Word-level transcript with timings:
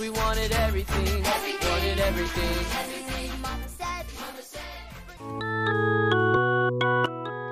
We 0.00 0.08
wanted 0.08 0.50
everything, 0.52 1.22
wanted 1.22 2.00
everything. 2.00 2.48
everything 2.80 3.30
Mama 3.42 3.68
said, 3.68 4.06
Mama 4.18 4.42
said. 4.42 4.60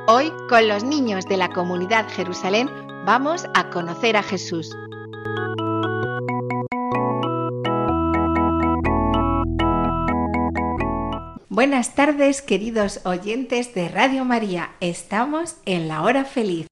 Hoy, 0.09 0.33
con 0.49 0.67
los 0.67 0.83
niños 0.83 1.27
de 1.27 1.37
la 1.37 1.51
comunidad 1.51 2.09
Jerusalén, 2.09 2.71
vamos 3.05 3.45
a 3.55 3.69
conocer 3.69 4.17
a 4.17 4.23
Jesús. 4.23 4.75
Buenas 11.51 11.95
tardes, 11.95 12.41
queridos 12.41 13.01
oyentes 13.05 13.75
de 13.75 13.89
Radio 13.89 14.25
María. 14.25 14.71
Estamos 14.81 15.57
en 15.67 15.89
la 15.89 16.03
hora 16.03 16.25
feliz. 16.25 16.67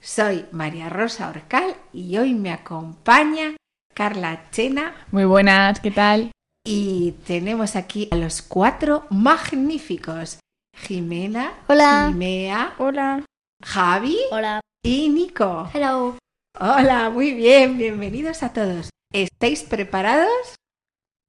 Soy 0.00 0.46
María 0.50 0.88
Rosa 0.88 1.28
Orcal 1.28 1.76
y 1.92 2.16
hoy 2.16 2.34
me 2.34 2.50
acompaña 2.50 3.54
Carla 4.00 4.48
Chena 4.50 4.94
Muy 5.12 5.26
buenas, 5.26 5.78
¿qué 5.78 5.90
tal? 5.90 6.30
y 6.66 7.12
tenemos 7.26 7.76
aquí 7.76 8.08
a 8.10 8.16
los 8.16 8.40
cuatro 8.40 9.04
magníficos. 9.10 10.38
Jimena, 10.74 11.52
Hola. 11.68 12.06
Jimea, 12.08 12.72
Hola. 12.78 13.22
Javi 13.62 14.16
Hola. 14.30 14.60
y 14.82 15.10
Nico. 15.10 15.68
Hello. 15.74 16.16
Hola, 16.58 17.10
muy 17.10 17.34
bien, 17.34 17.76
bienvenidos 17.76 18.42
a 18.42 18.54
todos. 18.54 18.88
¿Estáis 19.12 19.64
preparados? 19.64 20.54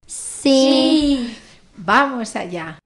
Sí. 0.08 1.36
Vamos 1.76 2.38
allá. 2.38 2.80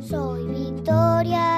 Soy 0.00 0.46
Victoria 0.48 1.55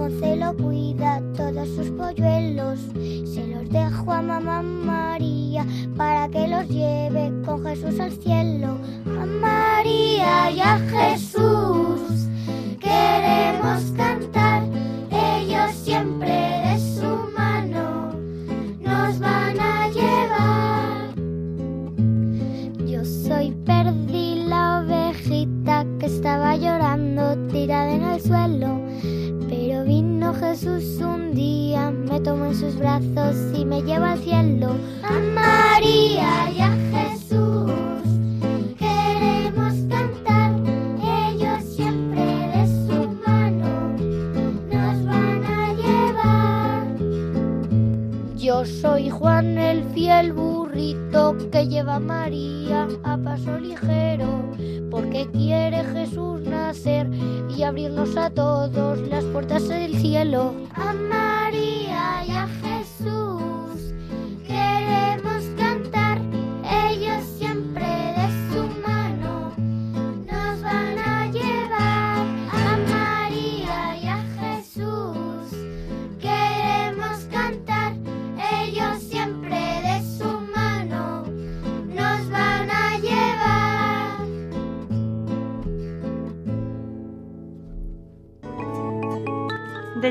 la 0.00 0.08
gallina 0.08 0.16
que 0.16 0.16
con 0.16 0.20
celo 0.20 0.56
cuida 0.56 1.22
todos 1.36 1.68
sus 1.68 1.90
polluelos. 1.90 2.78
Se 3.24 3.46
los 3.46 3.68
dejo 3.68 4.12
a 4.12 4.22
mamá 4.22 4.62
María 4.62 5.66
para 5.96 6.28
que 6.28 6.48
los 6.48 6.68
lleve 6.68 7.32
con 7.44 7.64
Jesús 7.64 8.00
al 8.00 8.12
cielo. 8.12 8.78
A 9.06 9.26
María 9.26 10.50
y 10.50 10.60
a 10.60 10.78
Jesús 10.78 12.28
queremos 12.80 13.92
cantar. 13.96 14.62
Ellos 15.10 15.72
siempre 15.74 16.30
de 16.30 16.78
su 16.78 17.32
mano 17.36 18.12
nos 18.80 19.18
van 19.18 19.60
a 19.60 19.88
llevar. 19.88 21.14
Yo 22.86 23.04
soy 23.04 23.52
Perdi, 23.66 24.44
la 24.46 24.80
ovejita 24.80 25.84
que 25.98 26.06
estaba 26.06 26.56
llorando 26.56 27.36
tirada 27.48 27.92
en 27.92 28.02
el 28.02 28.20
suelo. 28.20 28.79
Jesús 30.50 30.98
un 31.00 31.32
día, 31.32 31.92
me 31.92 32.18
tomó 32.18 32.46
en 32.46 32.56
sus 32.56 32.74
brazos 32.74 33.36
y 33.56 33.64
me 33.64 33.82
lleva 33.82 34.12
al 34.12 34.18
cielo. 34.18 34.74
A 35.04 35.12
María 35.12 36.50
y 36.50 36.60
a 36.60 36.76
Jesús 36.90 37.70
queremos 38.76 39.74
cantar. 39.88 40.56
Ellos 41.30 41.62
siempre 41.62 42.24
de 42.24 42.66
su 42.66 43.10
mano 43.24 43.96
nos 44.72 45.04
van 45.04 45.44
a 45.44 45.72
llevar. 45.74 46.96
Yo 48.36 48.66
soy 48.66 49.08
Juan 49.08 49.56
el 49.56 49.84
fiel 49.94 50.32
que 51.50 51.66
lleva 51.66 51.98
María 51.98 52.88
a 53.02 53.16
paso 53.18 53.58
ligero, 53.58 54.42
porque 54.90 55.28
quiere 55.30 55.84
Jesús 55.84 56.40
nacer 56.42 57.08
y 57.54 57.62
abrirnos 57.62 58.16
a 58.16 58.30
todos 58.30 58.98
las 59.08 59.24
puertas 59.24 59.68
del 59.68 59.94
cielo. 59.96 60.54
A 60.74 60.92
María 60.92 62.24
y 62.26 62.30
a 62.30 62.46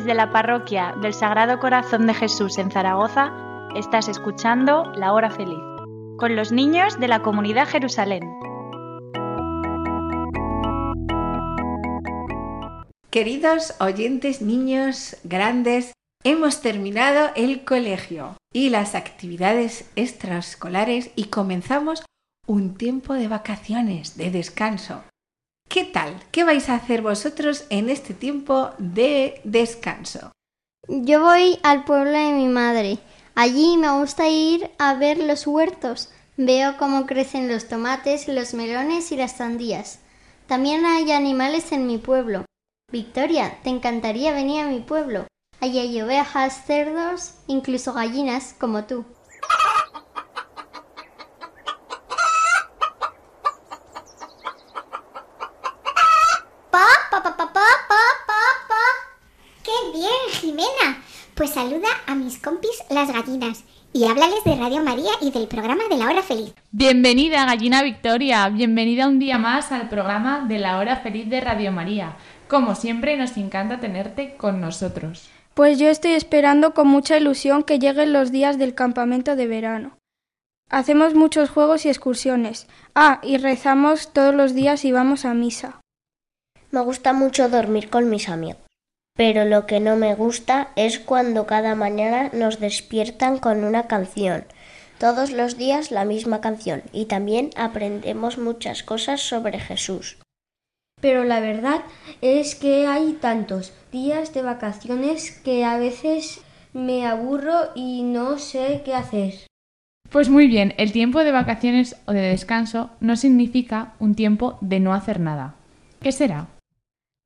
Desde 0.10 0.26
la 0.26 0.32
parroquia 0.32 0.96
del 1.00 1.14
Sagrado 1.14 1.60
Corazón 1.60 2.08
de 2.08 2.16
Jesús 2.16 2.58
en 2.58 2.72
Zaragoza, 2.72 3.32
estás 3.76 4.08
escuchando 4.08 4.92
La 4.96 5.14
Hora 5.14 5.30
Feliz, 5.30 5.60
con 6.18 6.36
los 6.36 6.52
niños 6.52 7.00
de 7.00 7.08
la 7.08 7.22
comunidad 7.22 7.68
Jerusalén. 7.68 8.24
Queridos 13.12 13.76
oyentes, 13.80 14.42
niños, 14.42 15.16
grandes, 15.24 15.94
hemos 16.24 16.62
terminado 16.62 17.30
el 17.36 17.64
colegio 17.64 18.36
y 18.52 18.72
las 18.72 18.96
actividades 18.96 19.92
extraescolares 19.96 21.12
y 21.16 21.26
comenzamos 21.26 22.04
un 22.48 22.74
tiempo 22.74 23.14
de 23.14 23.28
vacaciones, 23.28 24.18
de 24.18 24.32
descanso. 24.32 25.04
¿Qué 25.70 25.86
tal? 25.86 26.20
¿Qué 26.32 26.44
vais 26.44 26.68
a 26.68 26.74
hacer 26.74 27.04
vosotros 27.04 27.66
en 27.70 27.92
este 27.92 28.16
tiempo 28.16 28.72
de 28.80 29.40
descanso? 29.44 30.32
Yo 30.88 31.22
voy 31.22 31.60
al 31.62 31.86
pueblo 31.86 32.12
de 32.12 32.32
mi 32.34 32.48
madre. 32.48 32.98
Allí 33.36 33.78
me 33.78 33.92
gusta 33.92 34.28
ir 34.28 34.72
a 34.80 34.96
ver 34.96 35.20
los 35.20 35.46
huertos. 35.46 36.10
Veo 36.38 36.76
cómo 36.78 37.06
crecen 37.06 37.48
los 37.48 37.68
tomates, 37.68 38.28
los 38.28 38.56
melones 38.56 39.12
y 39.12 39.16
las 39.16 39.38
sandías. 39.38 40.00
También 40.48 40.88
hay 40.88 41.12
animales 41.12 41.72
en 41.72 41.86
mi 41.86 42.00
pueblo. 42.00 42.46
Victoria, 42.92 43.60
te 43.62 43.70
encantaría 43.70 44.34
venir 44.34 44.66
a 44.66 44.68
mi 44.68 44.80
pueblo. 44.80 45.28
Allí 45.60 45.78
hay 45.78 46.02
ovejas, 46.02 46.66
cerdos, 46.66 47.36
incluso 47.46 47.94
gallinas 47.94 48.56
como 48.60 48.86
tú. 48.86 49.06
Pa, 56.72 56.86
pa, 57.10 57.24
pa, 57.24 57.36
pa, 57.36 57.48
pa, 57.48 57.68
pa, 57.88 58.02
pa, 58.28 58.42
pa. 58.70 58.84
¡Qué 59.64 59.72
bien, 59.92 60.22
Jimena! 60.60 61.02
Pues 61.36 61.52
saluda 61.52 61.88
a 62.06 62.16
mis 62.16 62.38
compis 62.38 62.84
las 62.90 63.14
gallinas 63.14 63.64
y 63.94 64.04
háblales 64.06 64.44
de 64.44 64.58
Radio 64.58 64.84
María 64.84 65.12
y 65.22 65.32
del 65.32 65.48
programa 65.48 65.84
de 65.90 65.96
la 65.96 66.08
hora 66.08 66.22
feliz. 66.22 66.54
Bienvenida, 66.72 67.46
Gallina 67.46 67.82
Victoria. 67.82 68.50
Bienvenida 68.50 69.08
un 69.08 69.20
día 69.20 69.38
más 69.38 69.72
al 69.72 69.88
programa 69.88 70.46
de 70.50 70.60
la 70.60 70.78
Hora 70.78 70.98
Feliz 70.98 71.30
de 71.30 71.40
Radio 71.40 71.72
María. 71.72 72.18
Como 72.50 72.76
siempre, 72.76 73.16
nos 73.16 73.38
encanta 73.38 73.80
tenerte 73.80 74.36
con 74.36 74.60
nosotros. 74.60 75.30
Pues 75.54 75.80
yo 75.80 75.88
estoy 75.88 76.12
esperando 76.12 76.74
con 76.74 76.90
mucha 76.90 77.18
ilusión 77.18 77.64
que 77.64 77.80
lleguen 77.80 78.12
los 78.12 78.34
días 78.34 78.58
del 78.58 78.76
campamento 78.76 79.38
de 79.38 79.48
verano. 79.48 79.98
Hacemos 80.70 81.16
muchos 81.16 81.50
juegos 81.50 81.86
y 81.86 81.90
excursiones. 81.90 82.68
Ah, 82.96 83.22
y 83.24 83.38
rezamos 83.38 84.12
todos 84.12 84.36
los 84.36 84.54
días 84.54 84.84
y 84.84 84.92
vamos 84.92 85.24
a 85.24 85.34
misa. 85.34 85.80
Me 86.72 86.82
gusta 86.82 87.14
mucho 87.14 87.48
dormir 87.48 87.90
con 87.90 88.10
mis 88.10 88.28
amigos. 88.28 88.69
Pero 89.20 89.44
lo 89.44 89.66
que 89.66 89.82
no 89.82 89.98
me 89.98 90.16
gusta 90.16 90.70
es 90.78 90.98
cuando 90.98 91.46
cada 91.46 91.76
mañana 91.76 92.30
nos 92.32 92.62
despiertan 92.62 93.38
con 93.38 93.66
una 93.66 93.86
canción. 93.86 94.46
Todos 94.98 95.34
los 95.34 95.58
días 95.58 95.92
la 95.92 96.06
misma 96.06 96.40
canción 96.40 96.84
y 96.94 97.04
también 97.04 97.50
aprendemos 97.58 98.38
muchas 98.38 98.82
cosas 98.82 99.20
sobre 99.20 99.60
Jesús. 99.60 100.20
Pero 101.02 101.26
la 101.26 101.42
verdad 101.42 101.82
es 102.22 102.56
que 102.56 102.88
hay 102.88 103.12
tantos 103.12 103.74
días 103.92 104.34
de 104.34 104.42
vacaciones 104.42 105.32
que 105.32 105.66
a 105.66 105.78
veces 105.78 106.40
me 106.72 107.06
aburro 107.06 107.72
y 107.76 108.04
no 108.04 108.38
sé 108.38 108.84
qué 108.86 108.94
hacer. 108.94 109.34
Pues 110.10 110.30
muy 110.30 110.48
bien, 110.48 110.74
el 110.78 110.94
tiempo 110.94 111.26
de 111.26 111.34
vacaciones 111.34 111.98
o 112.06 112.14
de 112.14 112.22
descanso 112.22 112.92
no 113.02 113.18
significa 113.18 113.96
un 114.00 114.16
tiempo 114.16 114.58
de 114.62 114.80
no 114.80 114.94
hacer 114.94 115.20
nada. 115.20 115.56
¿Qué 116.02 116.14
será? 116.14 116.48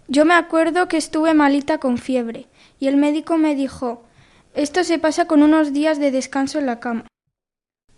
Yo 0.07 0.25
me 0.25 0.33
acuerdo 0.33 0.88
que 0.88 0.97
estuve 0.97 1.33
malita 1.33 1.77
con 1.77 1.97
fiebre 1.97 2.47
y 2.79 2.88
el 2.88 2.97
médico 2.97 3.38
me 3.38 3.55
dijo 3.55 4.03
Esto 4.53 4.83
se 4.83 5.00
pasa 5.00 5.25
con 5.25 5.44
unos 5.44 5.73
días 5.73 6.00
de 6.00 6.11
descanso 6.11 6.59
en 6.59 6.65
la 6.65 6.79
cama. 6.79 7.05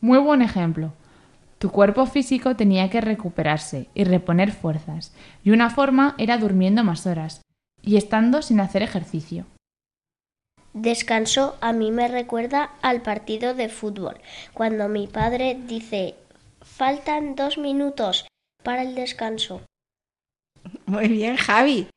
Muy 0.02 0.20
buen 0.20 0.42
ejemplo. 0.42 0.94
Tu 1.58 1.72
cuerpo 1.72 2.06
físico 2.06 2.56
tenía 2.56 2.90
que 2.90 3.02
recuperarse 3.02 3.90
y 3.96 4.04
reponer 4.04 4.52
fuerzas, 4.52 5.14
y 5.44 5.52
una 5.52 5.70
forma 5.70 6.14
era 6.18 6.38
durmiendo 6.38 6.84
más 6.84 7.08
horas 7.08 7.42
y 7.82 7.98
estando 7.98 8.42
sin 8.42 8.60
hacer 8.60 8.84
ejercicio. 8.84 9.46
Descanso 10.74 11.56
a 11.62 11.72
mí 11.72 11.92
me 11.92 12.08
recuerda 12.08 12.72
al 12.82 13.02
partido 13.02 13.54
de 13.54 13.70
fútbol, 13.70 14.20
cuando 14.54 14.90
mi 14.90 15.08
padre 15.08 15.58
dice 15.66 16.16
faltan 16.62 17.36
dos 17.36 17.58
minutos 17.58 18.28
para 18.62 18.82
el 18.82 18.94
descanso. 18.94 19.62
Muy 20.86 21.08
bien, 21.08 21.38
Javi. 21.38 21.88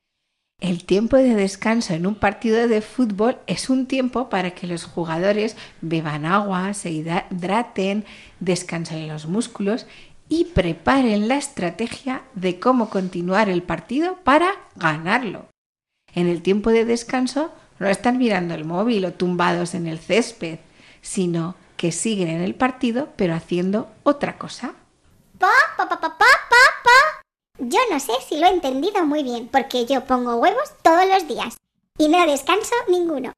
El 0.60 0.84
tiempo 0.84 1.16
de 1.16 1.36
descanso 1.36 1.94
en 1.94 2.04
un 2.04 2.16
partido 2.16 2.66
de 2.66 2.80
fútbol 2.80 3.38
es 3.46 3.70
un 3.70 3.86
tiempo 3.86 4.28
para 4.28 4.50
que 4.50 4.66
los 4.66 4.84
jugadores 4.84 5.56
beban 5.80 6.26
agua, 6.26 6.74
se 6.74 6.90
hidraten, 6.90 8.04
descansen 8.40 9.06
los 9.06 9.26
músculos 9.26 9.86
y 10.28 10.46
preparen 10.46 11.28
la 11.28 11.36
estrategia 11.36 12.22
de 12.34 12.58
cómo 12.58 12.90
continuar 12.90 13.48
el 13.48 13.62
partido 13.62 14.16
para 14.24 14.50
ganarlo. 14.74 15.46
En 16.12 16.26
el 16.26 16.42
tiempo 16.42 16.70
de 16.70 16.84
descanso 16.84 17.52
no 17.78 17.86
están 17.86 18.18
mirando 18.18 18.54
el 18.54 18.64
móvil 18.64 19.04
o 19.04 19.12
tumbados 19.12 19.74
en 19.74 19.86
el 19.86 20.00
césped, 20.00 20.58
sino 21.02 21.54
que 21.76 21.92
siguen 21.92 22.28
en 22.28 22.40
el 22.40 22.56
partido 22.56 23.10
pero 23.16 23.34
haciendo 23.34 23.92
otra 24.02 24.36
cosa. 24.36 24.74
Yo 27.58 27.78
no 27.90 27.98
sé 27.98 28.12
si 28.28 28.38
lo 28.38 28.46
he 28.46 28.50
entendido 28.50 29.04
muy 29.04 29.24
bien, 29.24 29.48
porque 29.48 29.84
yo 29.84 30.04
pongo 30.04 30.36
huevos 30.36 30.72
todos 30.82 31.06
los 31.08 31.26
días 31.26 31.56
y 31.98 32.08
no 32.08 32.24
descanso 32.24 32.74
ninguno. 32.88 33.32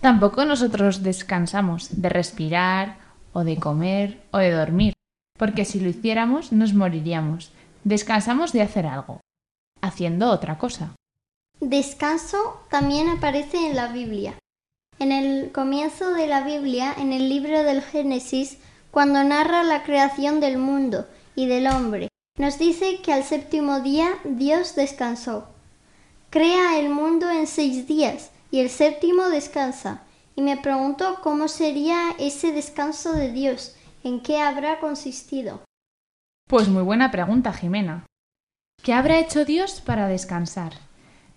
Tampoco 0.00 0.44
nosotros 0.44 1.02
descansamos 1.02 2.00
de 2.00 2.08
respirar 2.08 2.98
o 3.32 3.42
de 3.42 3.58
comer 3.58 4.22
o 4.30 4.38
de 4.38 4.52
dormir, 4.52 4.94
porque 5.36 5.64
si 5.64 5.80
lo 5.80 5.88
hiciéramos 5.88 6.52
nos 6.52 6.74
moriríamos. 6.74 7.52
Descansamos 7.82 8.52
de 8.52 8.62
hacer 8.62 8.86
algo, 8.86 9.20
haciendo 9.82 10.30
otra 10.30 10.56
cosa. 10.56 10.94
Descanso 11.58 12.60
también 12.70 13.08
aparece 13.08 13.66
en 13.66 13.74
la 13.74 13.88
Biblia. 13.88 14.34
En 15.00 15.10
el 15.12 15.50
comienzo 15.50 16.12
de 16.14 16.26
la 16.28 16.44
Biblia, 16.44 16.94
en 16.96 17.12
el 17.12 17.28
libro 17.28 17.64
del 17.64 17.82
Génesis, 17.82 18.58
cuando 18.90 19.24
narra 19.24 19.64
la 19.64 19.82
creación 19.82 20.40
del 20.40 20.58
mundo 20.58 21.06
y 21.34 21.46
del 21.46 21.66
hombre, 21.66 22.08
nos 22.40 22.58
dice 22.58 23.00
que 23.02 23.12
al 23.12 23.22
séptimo 23.22 23.80
día 23.80 24.14
Dios 24.24 24.74
descansó. 24.74 25.46
Crea 26.30 26.78
el 26.78 26.88
mundo 26.88 27.30
en 27.30 27.46
seis 27.46 27.86
días 27.86 28.30
y 28.50 28.60
el 28.60 28.70
séptimo 28.70 29.28
descansa. 29.28 30.04
Y 30.34 30.40
me 30.40 30.56
pregunto 30.56 31.18
cómo 31.22 31.48
sería 31.48 32.12
ese 32.18 32.52
descanso 32.52 33.12
de 33.12 33.30
Dios, 33.30 33.76
en 34.04 34.22
qué 34.22 34.40
habrá 34.40 34.80
consistido. 34.80 35.60
Pues 36.48 36.68
muy 36.68 36.82
buena 36.82 37.10
pregunta, 37.10 37.52
Jimena. 37.52 38.06
¿Qué 38.82 38.94
habrá 38.94 39.18
hecho 39.18 39.44
Dios 39.44 39.82
para 39.82 40.08
descansar? 40.08 40.72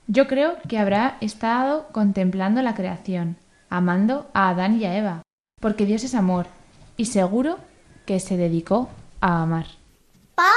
Yo 0.08 0.28
creo 0.28 0.56
que 0.70 0.78
habrá 0.78 1.18
estado 1.20 1.90
contemplando 1.92 2.62
la 2.62 2.76
creación, 2.76 3.36
amando 3.70 4.30
a 4.34 4.48
Adán 4.48 4.80
y 4.80 4.86
a 4.86 4.98
Eva, 4.98 5.22
porque 5.60 5.86
Dios 5.86 6.06
es 6.06 6.16
amor, 6.16 6.48
y 6.96 7.06
seguro 7.06 7.58
que 8.06 8.22
se 8.22 8.38
dedicó 8.38 8.88
a 9.20 9.42
amar. 9.42 9.83
Pa. 10.36 10.52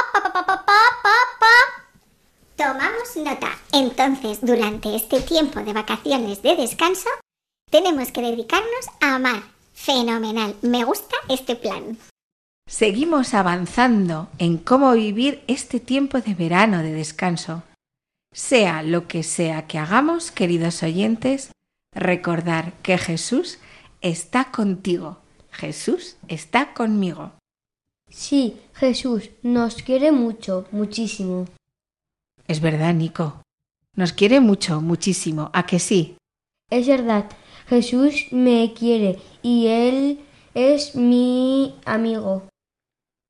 Tomamos 2.57 3.17
nota. 3.17 3.51
Entonces, 3.73 4.39
durante 4.41 4.97
este 4.97 5.21
tiempo 5.21 5.61
de 5.61 5.75
vacaciones 5.75 6.43
de 6.43 6.57
descanso, 6.57 7.11
tenemos 7.71 8.11
que 8.13 8.23
dedicarnos 8.23 8.87
a 9.01 9.17
amar. 9.17 9.43
Fenomenal. 9.75 10.57
Me 10.63 10.85
gusta 10.85 11.17
este 11.29 11.55
plan. 11.55 11.99
Seguimos 12.67 13.35
avanzando 13.35 14.29
en 14.39 14.57
cómo 14.57 14.93
vivir 14.93 15.45
este 15.47 15.81
tiempo 15.81 16.21
de 16.21 16.35
verano 16.35 16.83
de 16.83 16.93
descanso. 16.93 17.63
Sea 18.33 18.83
lo 18.83 19.07
que 19.07 19.23
sea 19.23 19.67
que 19.67 19.79
hagamos, 19.79 20.31
queridos 20.31 20.83
oyentes, 20.83 21.53
recordar 21.95 22.73
que 22.83 22.97
Jesús 22.99 23.59
está 24.01 24.51
contigo. 24.51 25.19
Jesús 25.53 26.17
está 26.29 26.73
conmigo. 26.73 27.33
Sí, 28.09 28.61
Jesús 28.75 29.31
nos 29.43 29.77
quiere 29.83 30.13
mucho, 30.13 30.67
muchísimo. 30.71 31.47
Es 32.47 32.61
verdad, 32.61 32.95
Nico. 32.95 33.43
Nos 33.95 34.13
quiere 34.13 34.41
mucho, 34.41 34.81
muchísimo. 34.81 35.51
¿A 35.53 35.67
que 35.67 35.79
sí? 35.79 36.17
Es 36.71 36.87
verdad, 36.87 37.27
Jesús 37.69 38.27
me 38.31 38.73
quiere 38.75 39.19
y 39.43 39.67
Él 39.69 40.21
es 40.55 40.95
mi 40.95 41.77
amigo. 41.85 42.49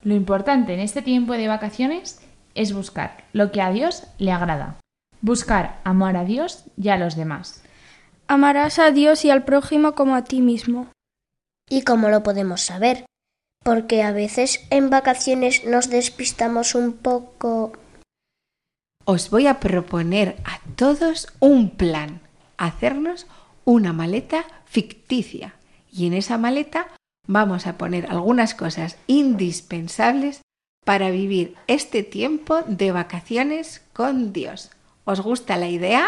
Lo 0.02 0.14
importante 0.14 0.74
en 0.74 0.80
este 0.80 1.02
tiempo 1.02 1.32
de 1.32 1.48
vacaciones 1.48 2.20
es 2.54 2.72
buscar 2.72 3.24
lo 3.32 3.52
que 3.52 3.62
a 3.62 3.70
Dios 3.70 4.04
le 4.18 4.32
agrada. 4.32 4.78
Buscar 5.20 5.80
amar 5.84 6.16
a 6.16 6.24
Dios 6.24 6.64
y 6.76 6.88
a 6.88 6.96
los 6.96 7.16
demás. 7.16 7.62
Amarás 8.28 8.78
a 8.78 8.90
Dios 8.90 9.24
y 9.24 9.30
al 9.30 9.44
prójimo 9.44 9.94
como 9.94 10.14
a 10.14 10.24
ti 10.24 10.40
mismo. 10.40 10.88
¿Y 11.68 11.82
cómo 11.82 12.08
lo 12.08 12.22
podemos 12.22 12.60
saber? 12.60 13.06
Porque 13.66 14.04
a 14.04 14.12
veces 14.12 14.64
en 14.70 14.90
vacaciones 14.90 15.64
nos 15.64 15.90
despistamos 15.90 16.76
un 16.76 16.92
poco. 16.92 17.72
Os 19.04 19.28
voy 19.28 19.48
a 19.48 19.58
proponer 19.58 20.36
a 20.44 20.60
todos 20.76 21.26
un 21.40 21.70
plan. 21.70 22.20
Hacernos 22.58 23.26
una 23.64 23.92
maleta 23.92 24.44
ficticia. 24.66 25.56
Y 25.90 26.06
en 26.06 26.12
esa 26.12 26.38
maleta 26.38 26.86
vamos 27.26 27.66
a 27.66 27.76
poner 27.76 28.06
algunas 28.06 28.54
cosas 28.54 28.98
indispensables 29.08 30.42
para 30.84 31.10
vivir 31.10 31.56
este 31.66 32.04
tiempo 32.04 32.62
de 32.68 32.92
vacaciones 32.92 33.82
con 33.92 34.32
Dios. 34.32 34.70
¿Os 35.04 35.20
gusta 35.22 35.56
la 35.56 35.68
idea? 35.68 36.06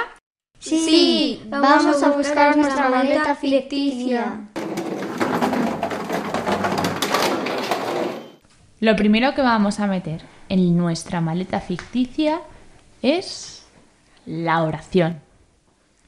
Sí, 0.61 1.43
vamos 1.49 2.05
a 2.05 2.11
buscar 2.11 2.57
nuestra 2.57 2.89
maleta 2.89 3.35
ficticia. 3.35 4.49
Lo 8.81 8.95
primero 8.95 9.35
que 9.35 9.43
vamos 9.43 9.81
a 9.81 9.89
meter 9.89 10.23
en 10.49 10.77
nuestra 10.77 11.21
maleta 11.21 11.61
ficticia 11.61 12.41
es 13.03 13.67
la 14.25 14.63
oración. 14.63 15.21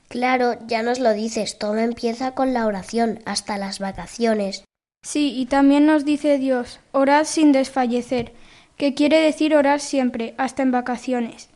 Claro, 0.08 0.56
ya 0.66 0.82
nos 0.82 1.00
lo 1.00 1.12
dices, 1.12 1.58
todo 1.58 1.78
empieza 1.78 2.32
con 2.32 2.52
la 2.52 2.66
oración, 2.66 3.20
hasta 3.24 3.58
las 3.58 3.78
vacaciones. 3.78 4.64
Sí, 5.02 5.32
y 5.36 5.46
también 5.46 5.86
nos 5.86 6.04
dice 6.04 6.38
Dios, 6.38 6.80
orad 6.92 7.24
sin 7.24 7.52
desfallecer, 7.52 8.32
que 8.76 8.94
quiere 8.94 9.20
decir 9.20 9.54
orar 9.56 9.80
siempre, 9.80 10.34
hasta 10.36 10.62
en 10.62 10.72
vacaciones. 10.72 11.48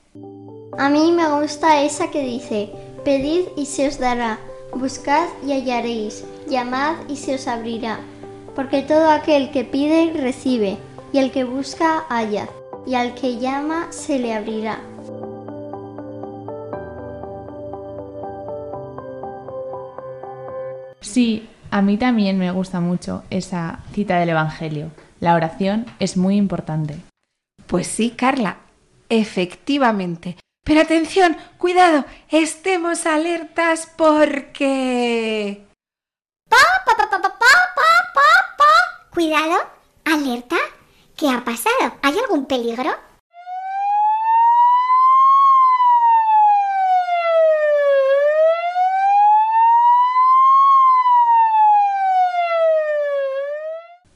A 0.79 0.89
mí 0.89 1.13
me 1.13 1.29
gusta 1.41 1.83
esa 1.83 2.11
que 2.11 2.25
dice, 2.25 2.71
pedid 3.05 3.43
y 3.57 3.67
se 3.67 3.87
os 3.87 3.99
dará, 3.99 4.39
buscad 4.73 5.27
y 5.47 5.53
hallaréis, 5.53 6.25
llamad 6.49 6.97
y 7.09 7.17
se 7.17 7.35
os 7.35 7.47
abrirá, 7.47 8.01
porque 8.57 8.83
todo 8.83 9.11
aquel 9.11 9.51
que 9.51 9.65
pide 9.65 10.13
recibe, 10.13 10.79
y 11.15 11.19
al 11.21 11.31
que 11.31 11.45
busca 11.45 12.07
halla, 12.09 12.49
y 12.85 12.97
al 12.97 13.15
que 13.15 13.39
llama 13.39 13.87
se 13.93 14.19
le 14.19 14.35
abrirá. 14.35 14.81
Sí, 21.01 21.49
a 21.71 21.83
mí 21.83 21.99
también 21.99 22.37
me 22.37 22.51
gusta 22.51 22.81
mucho 22.81 23.23
esa 23.31 23.79
cita 23.93 24.19
del 24.19 24.31
Evangelio. 24.31 24.91
La 25.21 25.37
oración 25.37 25.87
es 26.01 26.17
muy 26.17 26.35
importante. 26.35 26.97
Pues 27.69 27.87
sí, 27.87 28.11
Carla, 28.11 28.57
efectivamente. 29.09 30.37
Pero 30.65 30.81
atención, 30.81 31.37
cuidado, 31.59 32.07
estemos 32.29 33.07
alertas 33.07 33.89
porque... 33.97 35.65
Pa, 36.51 36.57
pa, 36.85 36.97
pa, 36.97 37.09
pa, 37.09 37.21
pa, 37.21 37.29
pa, 37.31 38.23
pa. 38.59 39.11
Cuidado, 39.13 39.59
alerta, 40.05 40.57
¿Qué 41.17 41.29
ha 41.29 41.45
pasado? 41.45 41.95
¿Hay 42.03 42.15
algún 42.19 42.47
peligro? 42.47 42.91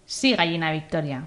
Sí, 0.07 0.35
gallina 0.35 0.73
Victoria. 0.73 1.27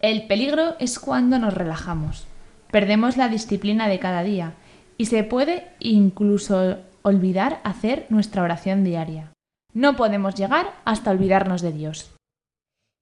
El 0.00 0.26
peligro 0.26 0.74
es 0.80 0.98
cuando 0.98 1.38
nos 1.38 1.54
relajamos. 1.54 2.26
Perdemos 2.72 3.16
la 3.16 3.28
disciplina 3.28 3.86
de 3.86 4.00
cada 4.00 4.24
día 4.24 4.54
y 4.98 5.06
se 5.06 5.22
puede 5.22 5.68
incluso 5.78 6.78
olvidar 7.02 7.60
hacer 7.62 8.06
nuestra 8.08 8.42
oración 8.42 8.82
diaria. 8.82 9.30
No 9.72 9.94
podemos 9.94 10.34
llegar 10.34 10.72
hasta 10.84 11.12
olvidarnos 11.12 11.62
de 11.62 11.70
Dios. 11.70 12.13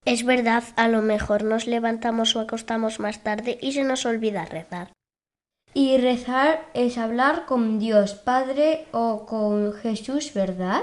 Es 0.04 0.24
verdad, 0.24 0.64
a 0.76 0.88
lo 0.88 1.00
mejor 1.00 1.44
nos 1.44 1.66
levantamos 1.66 2.34
o 2.34 2.40
acostamos 2.40 2.98
más 2.98 3.22
tarde 3.22 3.58
y 3.62 3.72
se 3.72 3.84
nos 3.84 4.04
olvida 4.04 4.44
rezar. 4.44 4.92
Y 5.74 5.96
rezar 5.96 6.66
es 6.74 6.98
hablar 6.98 7.46
con 7.46 7.78
Dios 7.78 8.14
Padre 8.14 8.86
o 8.92 9.24
con 9.26 9.72
Jesús, 9.72 10.34
¿verdad? 10.34 10.82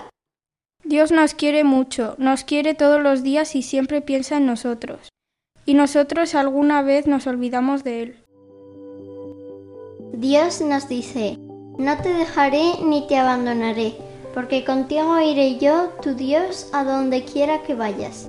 Dios 0.84 1.12
nos 1.12 1.34
quiere 1.34 1.64
mucho, 1.64 2.16
nos 2.18 2.44
quiere 2.44 2.74
todos 2.74 3.02
los 3.02 3.22
días 3.22 3.56
y 3.56 3.62
siempre 3.62 4.02
piensa 4.02 4.38
en 4.38 4.46
nosotros. 4.46 5.10
Y 5.66 5.74
nosotros 5.74 6.34
alguna 6.34 6.82
vez 6.82 7.06
nos 7.06 7.28
olvidamos 7.28 7.84
de 7.84 8.02
Él. 8.02 8.24
Dios 10.14 10.62
nos 10.62 10.88
dice, 10.88 11.38
no 11.78 11.98
te 12.02 12.14
dejaré 12.14 12.74
ni 12.84 13.06
te 13.08 13.18
abandonaré, 13.18 13.96
porque 14.34 14.64
contigo 14.64 15.20
iré 15.20 15.60
yo, 15.60 15.90
tu 16.02 16.16
Dios, 16.16 16.70
a 16.74 16.84
donde 16.84 17.26
quiera 17.26 17.62
que 17.64 17.76
vayas. 17.76 18.29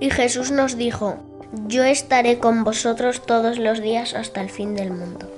Y 0.00 0.10
Jesús 0.10 0.50
nos 0.50 0.78
dijo, 0.78 1.18
yo 1.66 1.84
estaré 1.84 2.38
con 2.38 2.64
vosotros 2.64 3.26
todos 3.26 3.58
los 3.58 3.82
días 3.82 4.14
hasta 4.14 4.40
el 4.40 4.48
fin 4.48 4.74
del 4.74 4.90
mundo. 4.90 5.30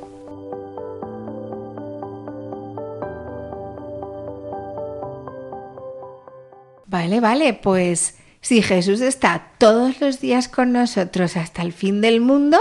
Vale, 6.86 7.20
vale, 7.20 7.54
pues 7.54 8.18
si 8.40 8.62
Jesús 8.62 9.00
está 9.00 9.52
todos 9.58 10.00
los 10.00 10.20
días 10.20 10.48
con 10.48 10.72
nosotros 10.72 11.36
hasta 11.36 11.62
el 11.62 11.72
fin 11.72 12.00
del 12.00 12.20
mundo, 12.20 12.58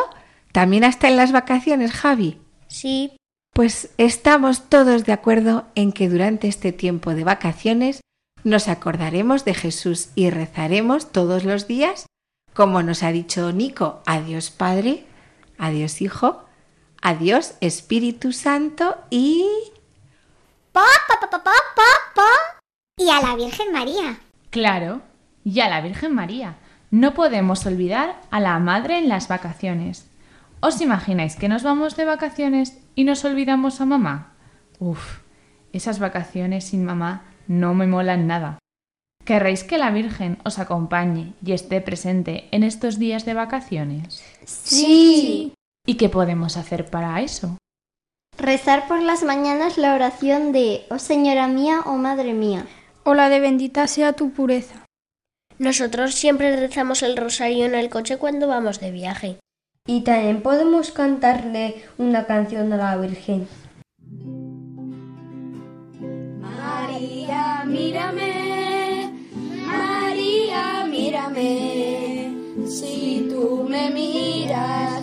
¿también 0.52 0.84
hasta 0.84 1.08
en 1.08 1.18
las 1.18 1.32
vacaciones, 1.32 1.92
Javi? 1.92 2.40
Sí. 2.68 3.18
Pues 3.54 3.90
estamos 3.98 4.70
todos 4.70 5.06
de 5.06 5.12
acuerdo 5.12 5.68
en 5.76 5.92
que 5.92 6.08
durante 6.08 6.48
este 6.48 6.72
tiempo 6.72 7.14
de 7.14 7.26
vacaciones 7.26 8.00
nos 8.44 8.68
acordaremos 8.68 9.46
de 9.46 9.54
Jesús 9.54 10.10
y 10.16 10.30
rezaremos 10.30 11.12
todos 11.12 11.44
los 11.44 11.68
días, 11.68 12.06
como 12.54 12.84
nos 12.84 13.04
ha 13.04 13.12
dicho 13.12 13.52
Nico, 13.52 14.02
adiós 14.06 14.50
Padre, 14.50 15.06
adiós 15.58 16.02
Hijo, 16.02 16.46
adiós 17.02 17.56
Espíritu 17.62 18.34
Santo 18.34 18.98
y... 19.10 19.46
Pa, 20.72 20.86
pa, 21.08 21.20
pa, 21.20 21.44
pa, 21.44 21.52
pa. 22.16 22.28
Y 22.98 23.10
a 23.10 23.22
la 23.22 23.36
Virgen 23.36 23.72
María. 23.72 24.20
Claro, 24.50 25.02
y 25.44 25.60
a 25.60 25.70
la 25.70 25.82
Virgen 25.82 26.14
María. 26.14 26.58
No 26.92 27.14
podemos 27.14 27.66
olvidar 27.66 28.22
a 28.32 28.40
la 28.40 28.58
Madre 28.60 28.98
en 28.98 29.10
las 29.10 29.28
vacaciones. 29.28 30.10
¿Os 30.60 30.82
imagináis 30.82 31.36
que 31.36 31.50
nos 31.50 31.64
vamos 31.64 31.96
de 31.96 32.06
vacaciones 32.06 32.78
y 32.96 33.04
nos 33.04 33.26
olvidamos 33.26 33.82
a 33.82 33.86
mamá? 33.86 34.34
Uf, 34.80 35.20
esas 35.74 36.00
vacaciones 36.00 36.66
sin 36.66 36.86
mamá 36.86 37.31
no 37.52 37.74
me 37.74 37.86
molan 37.86 38.28
nada. 38.28 38.60
¿Querréis 39.26 39.66
que 39.66 39.78
la 39.78 39.92
Virgen 39.92 40.38
os 40.46 40.58
acompañe 40.58 41.34
y 41.46 41.52
esté 41.52 41.82
presente 41.82 42.48
en 42.52 42.64
estos 42.64 42.98
días 42.98 43.26
de 43.26 43.34
vacaciones? 43.34 44.24
Sí. 44.46 45.54
¿Y 45.86 45.96
qué 45.96 46.08
podemos 46.08 46.56
hacer 46.56 46.90
para 46.90 47.22
eso? 47.22 47.58
Rezar 48.38 48.88
por 48.88 49.02
las 49.02 49.24
mañanas 49.24 49.78
la 49.78 49.94
oración 49.94 50.54
de 50.54 50.86
Oh 50.90 50.98
Señora 50.98 51.48
mía, 51.48 51.82
oh 51.86 51.98
Madre 51.98 52.34
mía. 52.34 52.66
O 53.04 53.14
la 53.14 53.28
de 53.28 53.42
bendita 53.42 53.86
sea 53.88 54.14
tu 54.14 54.32
pureza. 54.32 54.86
Nosotros 55.60 56.16
siempre 56.16 56.56
rezamos 56.56 57.04
el 57.04 57.18
rosario 57.18 57.66
en 57.66 57.76
el 57.76 57.90
coche 57.90 58.18
cuando 58.18 58.48
vamos 58.48 58.80
de 58.80 58.92
viaje. 58.92 59.38
Y 59.86 60.02
también 60.02 60.42
podemos 60.42 60.92
cantarle 60.92 61.84
una 61.98 62.26
canción 62.26 62.72
a 62.72 62.78
la 62.78 62.98
Virgen. 62.98 63.48
María, 67.02 67.64
mírame, 67.66 69.12
María, 69.66 70.86
mírame. 70.88 72.32
Si 72.68 73.28
tú 73.28 73.66
me 73.68 73.90
miras, 73.90 75.01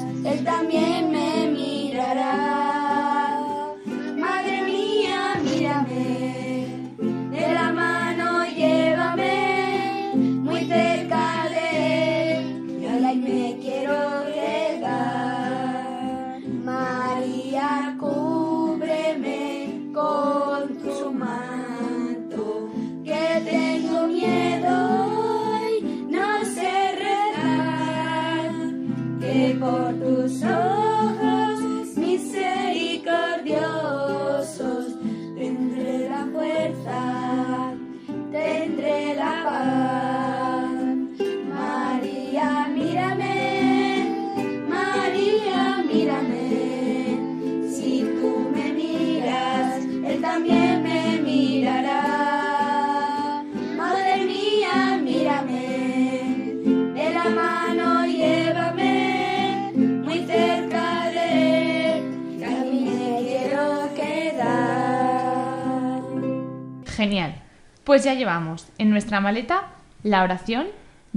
Pues 67.98 68.04
ya 68.04 68.14
llevamos 68.14 68.64
en 68.78 68.90
nuestra 68.90 69.18
maleta 69.18 69.72
la 70.04 70.22
oración 70.22 70.68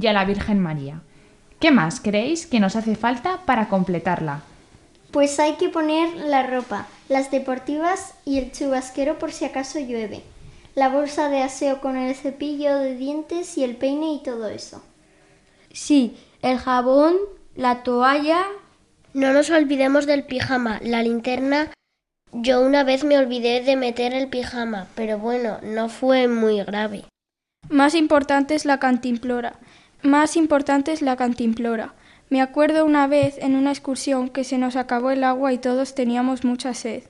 y 0.01 0.07
a 0.07 0.13
la 0.13 0.25
Virgen 0.25 0.59
María. 0.59 1.01
¿Qué 1.59 1.69
más 1.69 1.99
creéis 1.99 2.47
que 2.47 2.59
nos 2.59 2.75
hace 2.75 2.95
falta 2.95 3.41
para 3.45 3.69
completarla? 3.69 4.41
Pues 5.11 5.39
hay 5.39 5.57
que 5.57 5.69
poner 5.69 6.11
la 6.15 6.41
ropa, 6.41 6.87
las 7.07 7.29
deportivas 7.29 8.15
y 8.25 8.39
el 8.39 8.51
chubasquero 8.51 9.19
por 9.19 9.31
si 9.31 9.45
acaso 9.45 9.77
llueve. 9.77 10.23
La 10.73 10.89
bolsa 10.89 11.29
de 11.29 11.43
aseo 11.43 11.81
con 11.81 11.97
el 11.97 12.15
cepillo 12.15 12.75
de 12.77 12.95
dientes 12.95 13.59
y 13.59 13.63
el 13.63 13.75
peine 13.75 14.13
y 14.13 14.23
todo 14.23 14.49
eso. 14.49 14.81
Sí, 15.71 16.17
el 16.41 16.57
jabón, 16.57 17.15
la 17.55 17.83
toalla. 17.83 18.43
No 19.13 19.33
nos 19.33 19.51
olvidemos 19.51 20.07
del 20.07 20.23
pijama, 20.23 20.79
la 20.81 21.03
linterna. 21.03 21.69
Yo 22.33 22.61
una 22.61 22.83
vez 22.85 23.03
me 23.03 23.17
olvidé 23.17 23.61
de 23.61 23.75
meter 23.75 24.13
el 24.13 24.29
pijama, 24.29 24.87
pero 24.95 25.19
bueno, 25.19 25.59
no 25.63 25.89
fue 25.89 26.29
muy 26.29 26.63
grave. 26.63 27.03
Más 27.69 27.93
importante 27.93 28.55
es 28.55 28.63
la 28.63 28.79
cantimplora. 28.79 29.59
Más 30.01 30.37
importante 30.37 30.93
es 30.93 31.01
la 31.01 31.17
cantimplora. 31.17 31.93
Me 32.29 32.41
acuerdo 32.41 32.85
una 32.85 33.05
vez 33.07 33.37
en 33.37 33.55
una 33.55 33.71
excursión 33.71 34.29
que 34.29 34.45
se 34.45 34.57
nos 34.57 34.77
acabó 34.77 35.11
el 35.11 35.25
agua 35.25 35.51
y 35.51 35.57
todos 35.57 35.93
teníamos 35.93 36.45
mucha 36.45 36.73
sed. 36.73 37.03